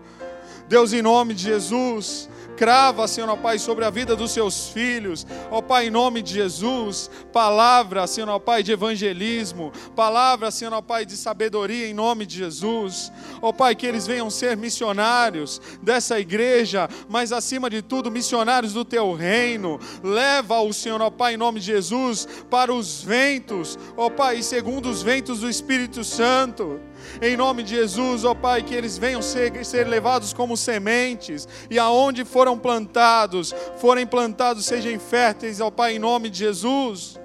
[0.68, 5.26] Deus, em nome de Jesus, Crava, Senhor, ó Pai, sobre a vida dos seus filhos,
[5.52, 7.10] ó Pai, em nome de Jesus.
[7.34, 9.72] Palavra, Senhor, ó Pai, de evangelismo.
[9.96, 13.12] Palavra, Senhor, ó Pai, de sabedoria, em nome de Jesus.
[13.42, 18.86] Ó Pai, que eles venham ser missionários dessa igreja, mas acima de tudo, missionários do
[18.86, 19.80] teu reino.
[20.04, 24.90] Leva o Senhor, ó Pai, em nome de Jesus, para os ventos, ó Pai, segundo
[24.90, 26.80] os ventos do Espírito Santo.
[27.22, 31.80] Em nome de Jesus, ó Pai, que eles venham ser, ser levados como sementes, e
[31.80, 37.20] aonde foram plantados, forem plantados, sejam férteis, ó Pai, em nome de Jesus.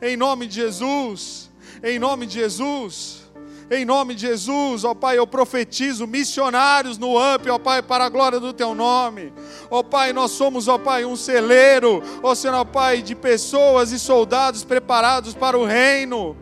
[0.00, 1.50] Em nome de Jesus.
[1.82, 3.24] Em nome de Jesus.
[3.70, 8.08] Em nome de Jesus, ó Pai, eu profetizo missionários no UP, ó Pai, para a
[8.10, 9.32] glória do Teu nome.
[9.70, 13.98] Ó Pai, nós somos, ó Pai, um celeiro, ó Senhor, ó Pai, de pessoas e
[13.98, 16.36] soldados preparados para o reino.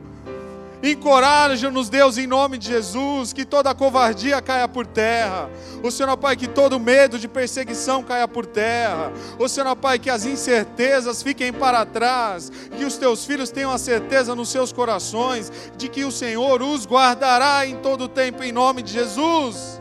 [0.83, 5.49] Encoraja-nos, Deus, em nome de Jesus, que toda covardia caia por terra.
[5.81, 9.13] O Senhor, Pai, que todo medo de perseguição caia por terra.
[9.39, 12.51] O Senhor, Pai, que as incertezas fiquem para trás.
[12.77, 16.85] Que os teus filhos tenham a certeza nos seus corações de que o Senhor os
[16.85, 19.81] guardará em todo o tempo, em nome de Jesus.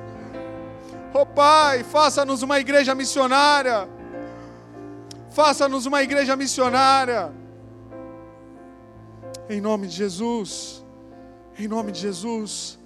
[1.13, 3.89] Oh Pai, faça-nos uma igreja missionária.
[5.31, 7.33] Faça-nos uma igreja missionária.
[9.49, 10.80] Em nome de Jesus.
[11.61, 12.79] Em nome de Jesus.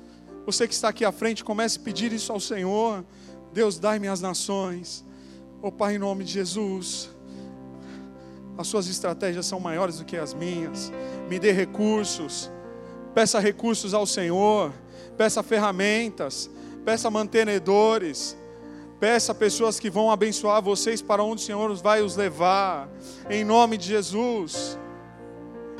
[0.45, 3.05] Você que está aqui à frente, comece a pedir isso ao Senhor.
[3.53, 5.01] Deus, dai-me as nações.
[5.61, 7.09] Oh Pai, em nome de Jesus.
[8.57, 10.91] As suas estratégias são maiores do que as minhas.
[11.29, 12.51] Me dê recursos.
[13.13, 14.73] Peça recursos ao Senhor.
[15.17, 16.49] Peça ferramentas.
[16.83, 18.35] Peça mantenedores.
[18.99, 22.89] Peça pessoas que vão abençoar vocês para onde o Senhor vai os levar.
[23.29, 24.77] Em nome de Jesus.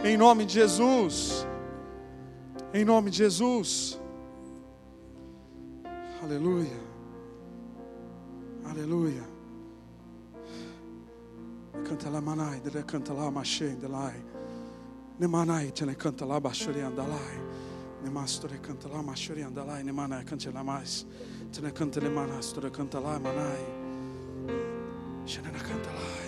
[0.01, 1.45] Em nome de Jesus.
[2.75, 3.97] Em nome de Jesus.
[6.21, 6.81] Aleluia.
[8.65, 9.23] Aleluia.
[11.87, 14.21] Canta lá manai, dele canta lá machê, delai.
[15.17, 17.39] Ne manai, tele canta lá bachuri andalai.
[18.03, 21.05] Ne mastore canta lá machuri andalai, ne manai canta lá mais.
[21.53, 23.65] Tele canta le manastore canta lá manai.
[25.25, 26.24] Xenana canta lá.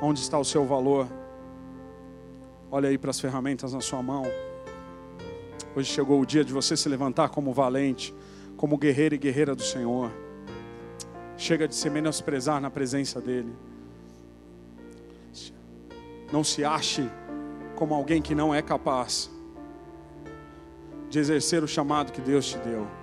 [0.00, 1.06] Onde está o seu valor?
[2.70, 4.24] Olha aí para as ferramentas na sua mão.
[5.76, 8.14] Hoje chegou o dia de você se levantar como valente,
[8.56, 10.10] como guerreiro e guerreira do Senhor.
[11.36, 13.52] Chega de se menosprezar na presença dEle.
[16.32, 17.08] Não se ache
[17.76, 19.30] como alguém que não é capaz
[21.08, 22.99] de exercer o chamado que Deus te deu.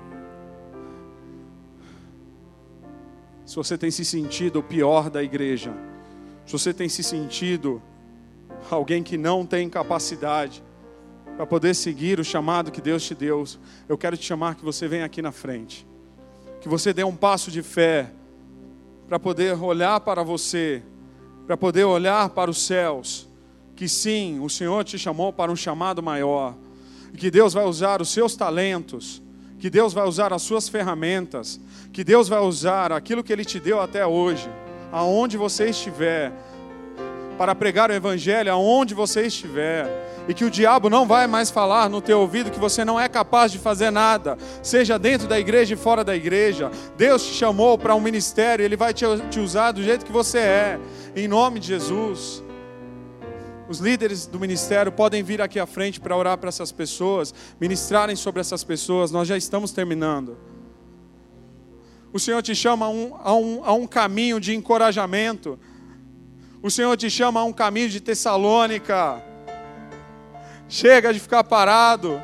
[3.57, 5.73] Se você tem se sentido o pior da igreja,
[6.45, 7.81] se você tem se sentido
[8.69, 10.63] alguém que não tem capacidade
[11.35, 13.43] para poder seguir o chamado que Deus te deu,
[13.89, 15.87] eu quero te chamar que você venha aqui na frente.
[16.61, 18.11] Que você dê um passo de fé
[19.07, 20.83] para poder olhar para você,
[21.47, 23.27] para poder olhar para os céus.
[23.75, 26.55] Que sim, o Senhor te chamou para um chamado maior.
[27.11, 29.19] E que Deus vai usar os seus talentos,
[29.59, 31.59] que Deus vai usar as suas ferramentas,
[31.91, 34.49] que Deus vai usar aquilo que Ele te deu até hoje,
[34.91, 36.31] aonde você estiver
[37.37, 40.05] para pregar o Evangelho aonde você estiver.
[40.27, 43.07] E que o diabo não vai mais falar no teu ouvido que você não é
[43.07, 46.69] capaz de fazer nada, seja dentro da igreja e fora da igreja.
[46.97, 49.05] Deus te chamou para um ministério, Ele vai te,
[49.39, 50.79] usar do jeito que você é,
[51.15, 52.43] em nome de Jesus.
[53.69, 58.15] Os líderes do ministério podem vir aqui à frente para orar para essas pessoas, ministrarem
[58.15, 59.11] sobre essas pessoas.
[59.11, 60.37] Nós já estamos terminando.
[62.13, 65.59] O Senhor te chama a um, a um, a um caminho de encorajamento.
[66.63, 69.21] O Senhor te chama a um caminho de Tessalônica.
[70.69, 72.21] Chega de ficar parado.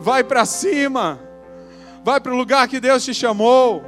[0.00, 1.20] Vai para cima.
[2.02, 3.82] Vai para o lugar que Deus te chamou.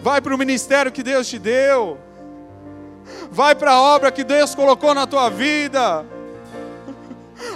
[0.00, 2.05] Vai para o ministério que Deus te deu.
[3.30, 6.04] Vai para a obra que Deus colocou na tua vida.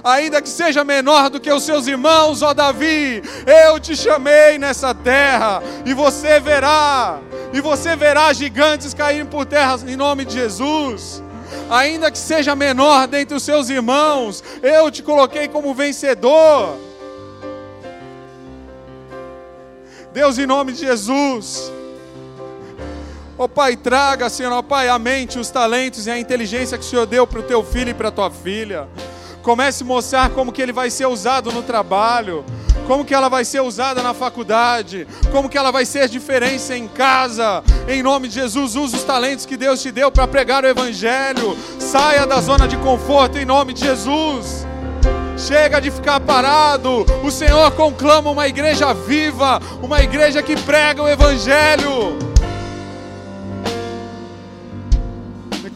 [0.04, 3.22] Ainda que seja menor do que os seus irmãos, ó Davi,
[3.66, 7.18] eu te chamei nessa terra e você verá
[7.52, 11.22] e você verá gigantes caírem por terra em nome de Jesus.
[11.70, 16.76] Ainda que seja menor dentre os seus irmãos, eu te coloquei como vencedor.
[20.12, 21.72] Deus, em nome de Jesus.
[23.40, 26.76] Ó oh, Pai, traga, Senhor, ó oh, Pai, a mente, os talentos e a inteligência
[26.76, 28.86] que o Senhor deu para o teu filho e para a tua filha.
[29.40, 32.44] Comece a mostrar como que ele vai ser usado no trabalho
[32.86, 36.88] como que ela vai ser usada na faculdade, como que ela vai ser diferença em
[36.88, 37.62] casa.
[37.88, 41.56] Em nome de Jesus, use os talentos que Deus te deu para pregar o evangelho.
[41.78, 44.66] Saia da zona de conforto em nome de Jesus.
[45.38, 47.06] Chega de ficar parado.
[47.22, 52.29] O Senhor conclama uma igreja viva, uma igreja que prega o evangelho.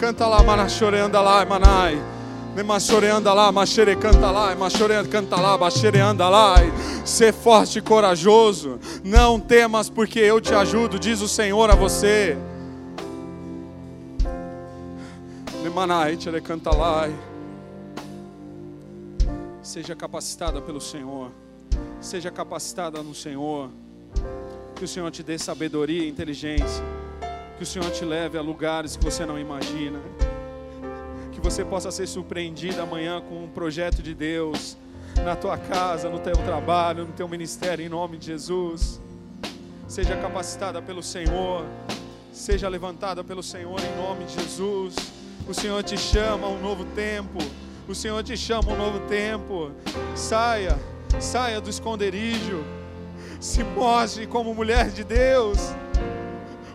[0.04, 1.98] Canta lá, manachore, anda lá, manai.
[2.62, 6.56] Machoreanda lá, machere canta lá, machoreanda canta lá, bachereanda lá.
[7.06, 8.78] Ser forte e corajoso.
[9.02, 12.36] Não temas, porque eu te ajudo, diz o Senhor a você.
[15.62, 17.08] Nemanai, chere canta lá.
[19.62, 21.30] Seja capacitada pelo Senhor.
[21.98, 23.70] Seja capacitada no Senhor.
[24.76, 26.84] Que o Senhor te dê sabedoria e inteligência.
[27.64, 29.98] Que o Senhor te leve a lugares que você não imagina
[31.44, 34.78] você possa ser surpreendido amanhã com um projeto de Deus
[35.22, 38.98] na tua casa, no teu trabalho, no teu ministério, em nome de Jesus.
[39.86, 41.66] Seja capacitada pelo Senhor,
[42.32, 44.94] seja levantada pelo Senhor, em nome de Jesus.
[45.46, 47.38] O Senhor te chama a um novo tempo.
[47.86, 49.70] O Senhor te chama a um novo tempo.
[50.16, 50.78] Saia,
[51.20, 52.64] saia do esconderijo.
[53.38, 55.58] Se mostre como mulher de Deus.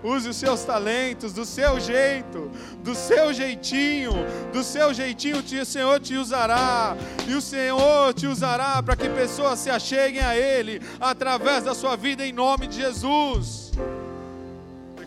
[0.03, 2.49] Use os seus talentos do seu jeito,
[2.83, 4.13] do seu jeitinho,
[4.53, 6.95] do seu jeitinho o Senhor te usará.
[7.27, 11.95] E o Senhor te usará para que pessoas se acheguem a Ele através da sua
[11.95, 13.71] vida em nome de Jesus.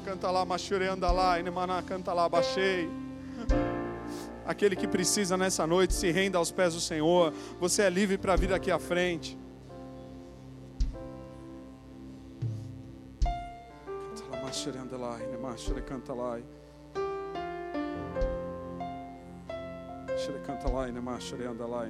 [0.05, 0.45] Canta lá,
[0.93, 2.91] anda lá, Inemaná, canta lá, baixei.
[4.45, 7.33] Aquele que precisa nessa noite se renda aos pés do Senhor.
[7.59, 9.39] Você é livre para vir aqui à frente.
[15.83, 16.45] Cantalai.
[20.45, 20.91] Cantalai,
[21.49, 21.89] andalai,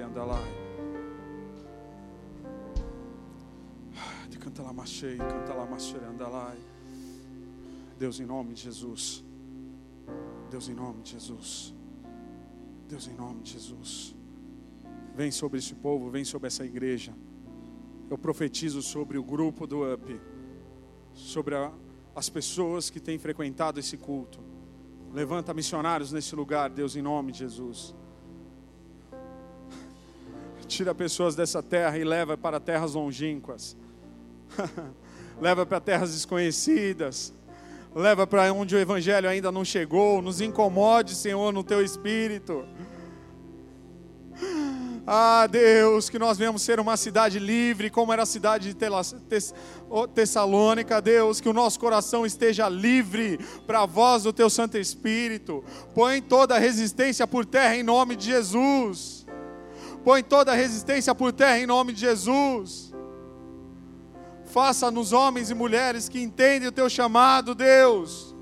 [0.00, 0.48] andalai.
[4.30, 4.38] De
[6.06, 6.58] andalai.
[7.98, 9.24] Deus em nome de Jesus.
[10.50, 11.74] Deus em nome de Jesus.
[12.88, 14.14] Deus em nome de Jesus.
[15.16, 17.12] Vem sobre esse povo, vem sobre essa igreja.
[18.08, 20.33] Eu profetizo sobre o grupo do UP
[21.14, 21.70] sobre a,
[22.14, 24.40] as pessoas que têm frequentado esse culto.
[25.12, 27.94] Levanta missionários nesse lugar, Deus, em nome de Jesus.
[30.66, 33.76] Tira pessoas dessa terra e leva para terras longínquas.
[35.40, 37.32] leva para terras desconhecidas,
[37.94, 42.64] leva para onde o Evangelho ainda não chegou, nos incomode, Senhor, no teu espírito.
[45.06, 48.76] Ah, Deus, que nós venhamos ser uma cidade livre, como era a cidade de
[50.14, 55.62] Tessalônica, Deus, que o nosso coração esteja livre para a voz do Teu Santo Espírito.
[55.94, 59.26] Põe toda resistência por terra em nome de Jesus.
[60.02, 62.94] Põe toda resistência por terra em nome de Jesus.
[64.46, 68.34] Faça nos homens e mulheres que entendem o Teu chamado, Deus.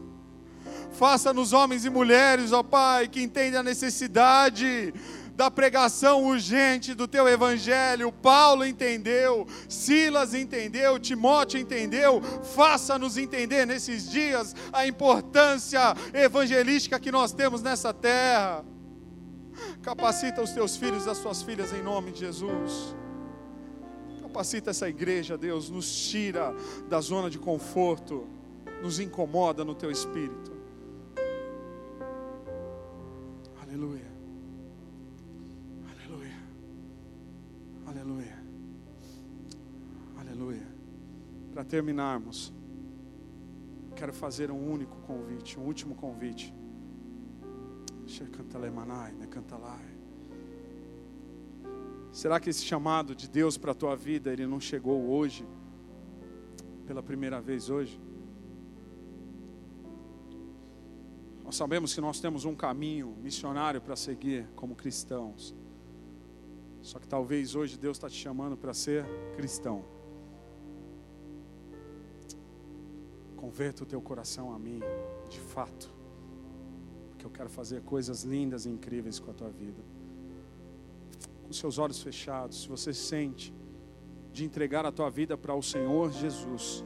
[0.92, 4.92] Faça nos homens e mulheres, ó Pai, que entendem a necessidade
[5.42, 8.12] da pregação urgente do teu evangelho.
[8.12, 12.22] Paulo entendeu, Silas entendeu, Timóteo entendeu.
[12.54, 18.64] Faça-nos entender nesses dias a importância evangelística que nós temos nessa terra.
[19.82, 22.94] Capacita os teus filhos e as suas filhas em nome de Jesus.
[24.20, 26.54] Capacita essa igreja, Deus, nos tira
[26.88, 28.28] da zona de conforto,
[28.80, 30.52] nos incomoda no teu espírito.
[33.60, 34.11] Aleluia.
[37.92, 38.42] Aleluia.
[40.18, 40.66] Aleluia.
[41.52, 42.50] Para terminarmos,
[43.94, 46.54] quero fazer um único convite, um último convite.
[52.10, 55.46] Será que esse chamado de Deus para a tua vida, ele não chegou hoje?
[56.86, 58.00] Pela primeira vez hoje?
[61.44, 65.54] Nós sabemos que nós temos um caminho missionário para seguir como cristãos.
[66.82, 69.06] Só que talvez hoje Deus está te chamando para ser
[69.36, 69.84] cristão.
[73.36, 74.80] Converta o teu coração a mim,
[75.30, 75.92] de fato.
[77.10, 79.82] Porque eu quero fazer coisas lindas e incríveis com a tua vida.
[81.44, 83.54] Com seus olhos fechados, se você sente
[84.32, 86.84] de entregar a tua vida para o Senhor Jesus,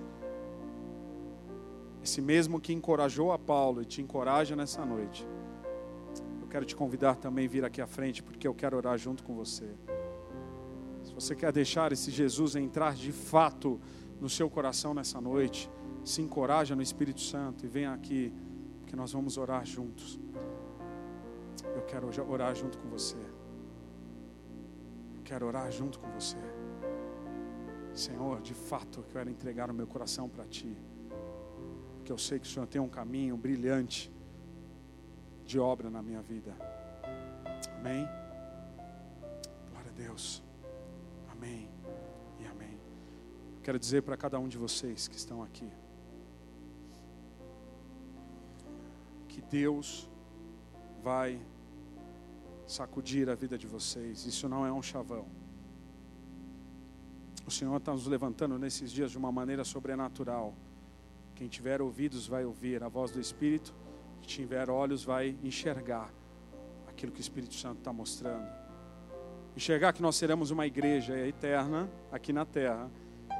[2.02, 5.26] esse mesmo que encorajou a Paulo e te encoraja nessa noite
[6.46, 9.24] eu quero te convidar também a vir aqui à frente, porque eu quero orar junto
[9.24, 9.68] com você.
[11.16, 13.80] Você quer deixar esse Jesus entrar de fato
[14.20, 15.70] no seu coração nessa noite,
[16.04, 18.30] se encoraja no Espírito Santo e venha aqui,
[18.80, 20.20] porque nós vamos orar juntos.
[21.74, 23.16] Eu quero orar junto com você.
[25.16, 26.36] Eu quero orar junto com você.
[27.94, 30.76] Senhor, de fato eu quero entregar o meu coração para Ti,
[31.96, 34.12] porque eu sei que o Senhor tem um caminho brilhante
[35.46, 36.54] de obra na minha vida.
[37.78, 38.06] Amém?
[39.70, 40.45] Glória a Deus.
[41.46, 41.68] Amém
[42.40, 42.80] e amém.
[43.62, 45.70] Quero dizer para cada um de vocês que estão aqui
[49.28, 50.08] que Deus
[51.04, 51.40] vai
[52.66, 54.26] sacudir a vida de vocês.
[54.26, 55.26] Isso não é um chavão.
[57.46, 60.52] O Senhor está nos levantando nesses dias de uma maneira sobrenatural.
[61.36, 63.72] Quem tiver ouvidos vai ouvir a voz do Espírito
[64.20, 66.12] que tiver olhos vai enxergar
[66.88, 68.65] aquilo que o Espírito Santo está mostrando.
[69.56, 72.90] Enxergar que nós seremos uma igreja eterna aqui na terra,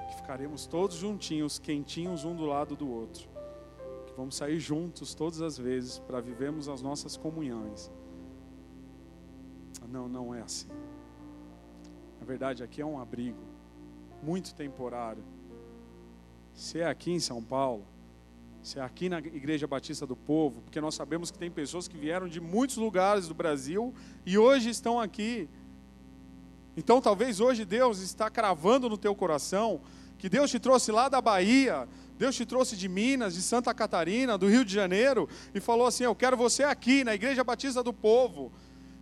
[0.08, 3.28] que ficaremos todos juntinhos, quentinhos um do lado do outro.
[4.06, 7.92] Que vamos sair juntos todas as vezes para vivermos as nossas comunhões.
[9.86, 10.68] Não, não é assim.
[12.18, 13.42] Na verdade, aqui é um abrigo
[14.22, 15.22] muito temporário.
[16.54, 17.84] Se é aqui em São Paulo,
[18.62, 21.96] se é aqui na Igreja Batista do Povo, porque nós sabemos que tem pessoas que
[21.96, 23.94] vieram de muitos lugares do Brasil
[24.24, 25.48] e hoje estão aqui.
[26.76, 29.80] Então, talvez hoje Deus está cravando no teu coração
[30.18, 31.88] que Deus te trouxe lá da Bahia,
[32.18, 36.04] Deus te trouxe de Minas, de Santa Catarina, do Rio de Janeiro e falou assim:
[36.04, 38.52] Eu quero você aqui na Igreja Batista do Povo.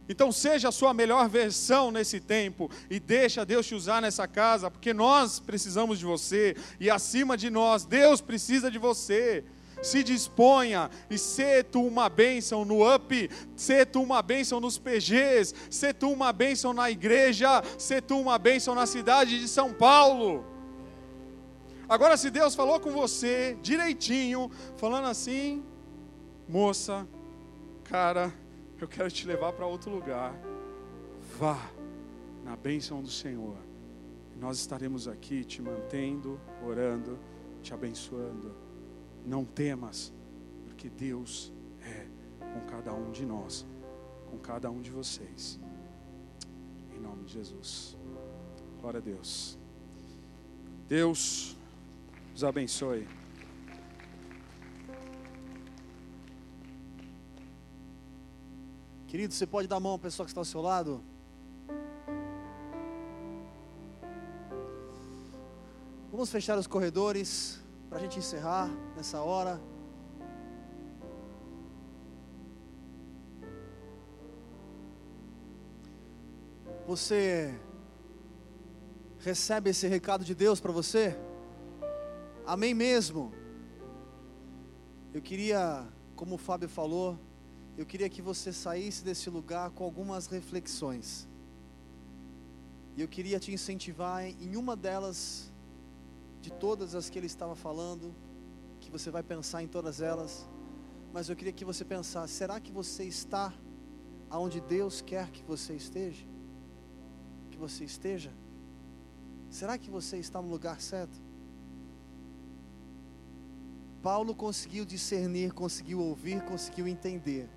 [0.08, 4.70] Então seja a sua melhor versão nesse tempo e deixa Deus te usar nessa casa,
[4.70, 9.44] porque nós precisamos de você e acima de nós, Deus precisa de você.
[9.84, 15.54] Se disponha e ser tu uma bênção no UP, ser tu uma bênção nos PGs,
[15.68, 20.42] ser tu uma bênção na igreja, ser tu uma bênção na cidade de São Paulo.
[21.86, 25.62] Agora, se Deus falou com você direitinho, falando assim,
[26.48, 27.06] moça,
[27.84, 28.32] cara,
[28.80, 30.34] eu quero te levar para outro lugar.
[31.38, 31.60] Vá
[32.42, 33.58] na bênção do Senhor.
[34.40, 37.18] Nós estaremos aqui te mantendo, orando,
[37.62, 38.63] te abençoando.
[39.24, 40.12] Não temas,
[40.64, 42.06] porque Deus é
[42.38, 43.64] com cada um de nós,
[44.30, 45.58] com cada um de vocês.
[46.94, 47.96] Em nome de Jesus.
[48.80, 49.58] Glória a Deus.
[50.86, 51.56] Deus
[52.34, 53.08] os abençoe.
[59.06, 61.00] Querido, você pode dar a mão à pessoa que está ao seu lado?
[66.10, 69.60] Vamos Vamos fechar os corredores para a gente encerrar nessa hora.
[76.86, 77.58] Você
[79.18, 81.16] recebe esse recado de Deus para você?
[82.46, 83.32] Amém mesmo?
[85.14, 87.18] Eu queria, como o Fábio falou,
[87.78, 91.26] eu queria que você saísse desse lugar com algumas reflexões.
[92.96, 95.50] E eu queria te incentivar em uma delas,
[96.44, 98.14] de todas as que ele estava falando,
[98.78, 100.46] que você vai pensar em todas elas,
[101.10, 103.50] mas eu queria que você pensasse: será que você está
[104.28, 106.26] aonde Deus quer que você esteja?
[107.50, 108.30] Que você esteja?
[109.48, 111.18] Será que você está no lugar certo?
[114.02, 117.48] Paulo conseguiu discernir, conseguiu ouvir, conseguiu entender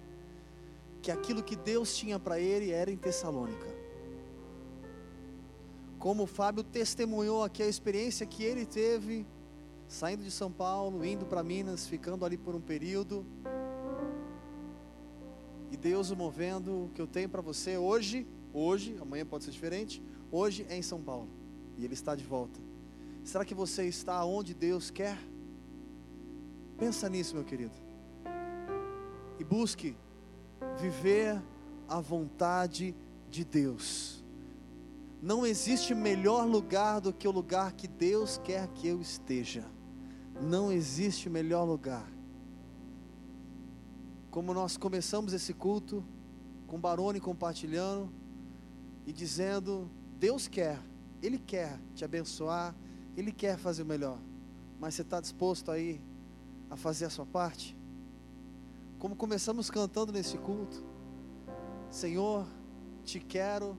[1.02, 3.68] que aquilo que Deus tinha para ele era em Tessalônica.
[6.08, 9.28] Como o Fábio testemunhou aqui a experiência que ele teve,
[9.90, 13.26] saindo de São Paulo, indo para Minas, ficando ali por um período.
[15.70, 19.52] E Deus o movendo, o que eu tenho para você hoje, hoje, amanhã pode ser
[19.52, 20.02] diferente,
[20.32, 21.28] hoje é em São Paulo.
[21.78, 22.58] E ele está de volta.
[23.26, 25.18] Será que você está onde Deus quer?
[26.78, 27.76] Pensa nisso, meu querido.
[29.38, 29.94] E busque
[30.80, 31.44] viver
[31.86, 32.96] a vontade
[33.30, 34.17] de Deus.
[35.22, 39.66] Não existe melhor lugar do que o lugar que Deus quer que eu esteja.
[40.40, 42.08] Não existe melhor lugar.
[44.30, 46.06] Como nós começamos esse culto,
[46.68, 48.12] com Barone compartilhando
[49.06, 49.90] e dizendo:
[50.20, 50.80] Deus quer,
[51.22, 52.76] Ele quer te abençoar,
[53.16, 54.20] Ele quer fazer o melhor.
[54.80, 56.00] Mas você está disposto aí
[56.70, 57.76] a fazer a sua parte?
[59.00, 60.86] Como começamos cantando nesse culto,
[61.90, 62.46] Senhor,
[63.04, 63.78] te quero,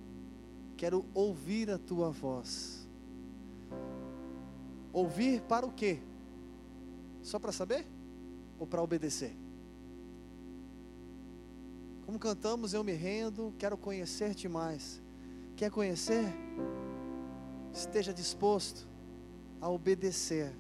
[0.79, 2.89] quero ouvir a tua voz.
[4.93, 5.99] Ouvir para o quê?
[7.21, 7.85] Só para saber?
[8.61, 9.37] Ou para obedecer?
[12.07, 15.03] Como cantamos, eu me rendo, quero conhecer-te mais.
[15.57, 16.25] Quer conhecer?
[17.75, 18.89] Esteja disposto
[19.61, 20.55] a obedecer.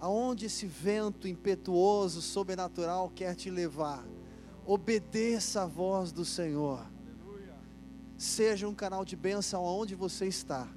[0.00, 4.04] Aonde esse vento impetuoso, sobrenatural quer te levar,
[4.66, 6.84] obedeça a voz do Senhor.
[8.20, 10.68] Seja um canal de bênção aonde você está.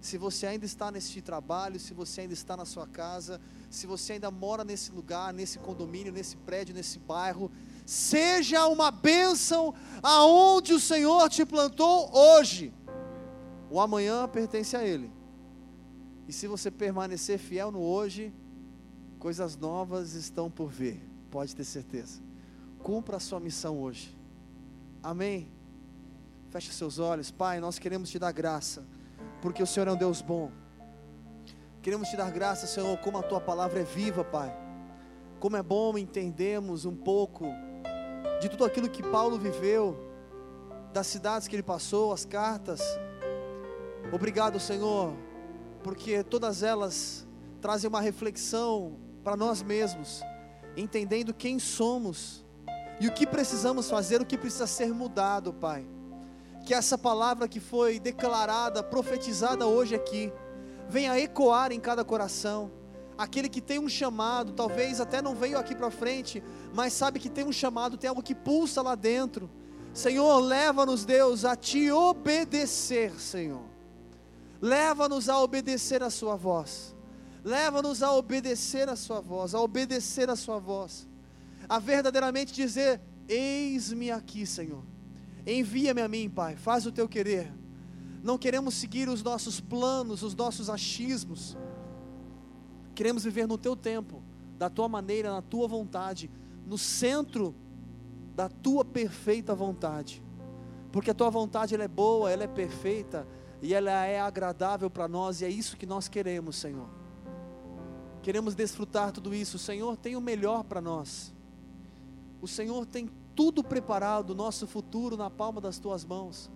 [0.00, 4.12] Se você ainda está nesse trabalho, se você ainda está na sua casa, se você
[4.12, 7.50] ainda mora nesse lugar, nesse condomínio, nesse prédio, nesse bairro,
[7.84, 12.72] seja uma bênção aonde o Senhor te plantou hoje.
[13.68, 15.10] O amanhã pertence a Ele.
[16.28, 18.32] E se você permanecer fiel no hoje,
[19.18, 22.22] coisas novas estão por vir, pode ter certeza.
[22.78, 24.16] Cumpra a sua missão hoje.
[25.02, 25.52] Amém.
[26.54, 27.58] Feche seus olhos, Pai.
[27.58, 28.86] Nós queremos te dar graça,
[29.42, 30.52] porque o Senhor é um Deus bom.
[31.82, 34.56] Queremos te dar graça, Senhor, como a tua palavra é viva, Pai.
[35.40, 37.46] Como é bom entendermos um pouco
[38.40, 39.98] de tudo aquilo que Paulo viveu,
[40.92, 42.80] das cidades que ele passou, as cartas.
[44.12, 45.12] Obrigado, Senhor,
[45.82, 47.26] porque todas elas
[47.60, 50.22] trazem uma reflexão para nós mesmos,
[50.76, 52.44] entendendo quem somos
[53.00, 55.84] e o que precisamos fazer, o que precisa ser mudado, Pai.
[56.64, 60.32] Que essa palavra que foi declarada, profetizada hoje aqui,
[60.88, 62.70] venha ecoar em cada coração
[63.16, 66.42] aquele que tem um chamado, talvez até não veio aqui para frente,
[66.72, 69.50] mas sabe que tem um chamado, tem algo que pulsa lá dentro.
[69.92, 73.62] Senhor, leva-nos, Deus, a te obedecer, Senhor.
[74.60, 76.94] Leva-nos a obedecer a Sua voz.
[77.44, 81.06] Leva-nos a obedecer a Sua voz, a obedecer a Sua voz.
[81.68, 84.82] A verdadeiramente dizer: Eis-me aqui, Senhor.
[85.46, 86.56] Envia-me a mim, Pai.
[86.56, 87.52] Faz o teu querer.
[88.22, 91.56] Não queremos seguir os nossos planos, os nossos achismos
[92.94, 94.22] Queremos viver no teu tempo,
[94.56, 96.30] da tua maneira, na tua vontade,
[96.64, 97.54] no centro
[98.36, 100.22] da tua perfeita vontade.
[100.92, 103.26] Porque a tua vontade ela é boa, ela é perfeita
[103.60, 106.88] e ela é agradável para nós e é isso que nós queremos, Senhor.
[108.22, 109.56] Queremos desfrutar tudo isso.
[109.56, 111.34] O Senhor tem o melhor para nós.
[112.40, 116.50] O Senhor tem tudo preparado, o nosso futuro na palma das tuas mãos.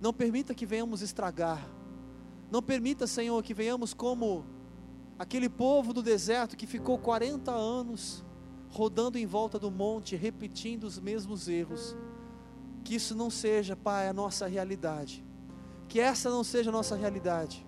[0.00, 1.68] Não permita que venhamos estragar.
[2.50, 4.44] Não permita, Senhor, que venhamos como
[5.18, 8.24] aquele povo do deserto que ficou 40 anos
[8.70, 11.96] rodando em volta do monte, repetindo os mesmos erros.
[12.84, 15.24] Que isso não seja, Pai, a nossa realidade.
[15.88, 17.66] Que essa não seja a nossa realidade.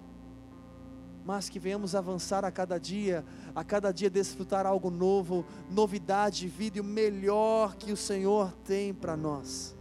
[1.25, 3.25] Mas que venhamos avançar a cada dia,
[3.61, 8.51] a cada dia desfrutar algo novo, novidade de vida e o melhor que o Senhor
[8.65, 9.77] tem para nós.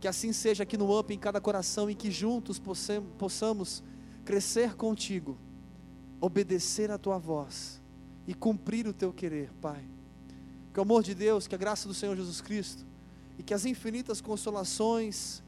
[0.00, 2.60] Que assim seja aqui no UP, em cada coração, e que juntos
[3.16, 3.84] possamos
[4.24, 5.38] crescer contigo
[6.20, 7.80] obedecer a tua voz
[8.26, 9.84] e cumprir o teu querer, Pai.
[10.74, 12.84] Que o amor de Deus, que a graça do Senhor Jesus Cristo
[13.38, 15.40] e que as infinitas consolações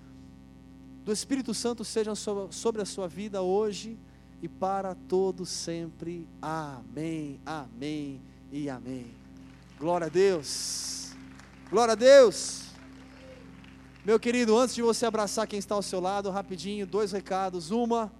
[1.05, 3.99] do Espírito Santo sejam sobre a sua vida hoje
[4.43, 6.29] e para todos sempre.
[6.41, 8.21] Amém, amém
[8.53, 9.15] e amém.
[9.79, 11.13] Glória a Deus.
[11.71, 12.65] Glória a Deus.
[14.05, 17.71] Meu querido, antes de você abraçar quem está ao seu lado, rapidinho, dois recados.
[17.71, 18.13] Uma,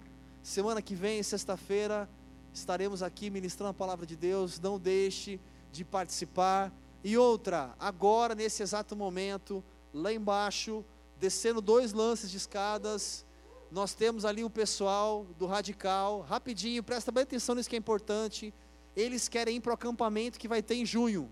[0.43, 2.07] semana que vem, sexta-feira,
[2.53, 4.59] estaremos aqui ministrando a palavra de Deus.
[4.59, 5.39] Não deixe
[5.71, 6.71] de participar.
[7.03, 9.63] E outra, agora, nesse exato momento,
[9.93, 10.83] lá embaixo,
[11.19, 13.25] descendo dois lances de escadas,
[13.71, 18.53] nós temos ali o pessoal do Radical, rapidinho, presta bem atenção nisso que é importante.
[18.95, 21.31] Eles querem ir para o acampamento que vai ter em junho.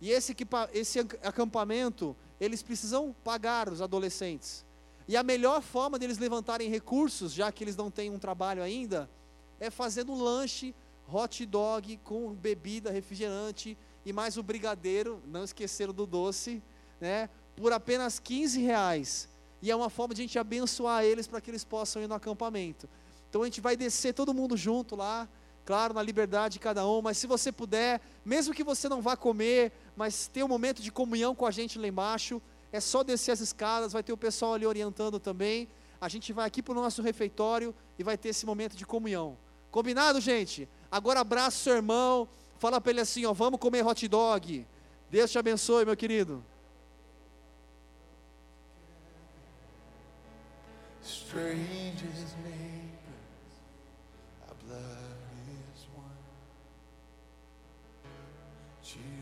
[0.00, 0.34] E esse,
[0.72, 4.64] esse acampamento, eles precisam pagar os adolescentes.
[5.06, 9.08] E a melhor forma deles levantarem recursos, já que eles não têm um trabalho ainda,
[9.60, 10.74] é fazendo um lanche
[11.06, 16.62] hot dog com bebida, refrigerante e mais o brigadeiro, não esqueceram do doce,
[16.98, 17.28] né?
[17.54, 19.28] Por apenas 15 reais
[19.64, 22.14] e é uma forma de a gente abençoar eles para que eles possam ir no
[22.14, 22.86] acampamento.
[23.30, 25.26] Então a gente vai descer todo mundo junto lá,
[25.64, 29.16] claro, na liberdade de cada um, mas se você puder, mesmo que você não vá
[29.16, 33.32] comer, mas ter um momento de comunhão com a gente lá embaixo, é só descer
[33.32, 35.66] as escadas, vai ter o pessoal ali orientando também.
[35.98, 39.34] A gente vai aqui para o nosso refeitório e vai ter esse momento de comunhão.
[39.70, 40.68] Combinado, gente?
[40.92, 42.28] Agora abraça o seu irmão,
[42.58, 44.66] fala para ele assim, ó, vamos comer hot dog.
[45.10, 46.44] Deus te abençoe, meu querido.
[51.34, 52.36] strangers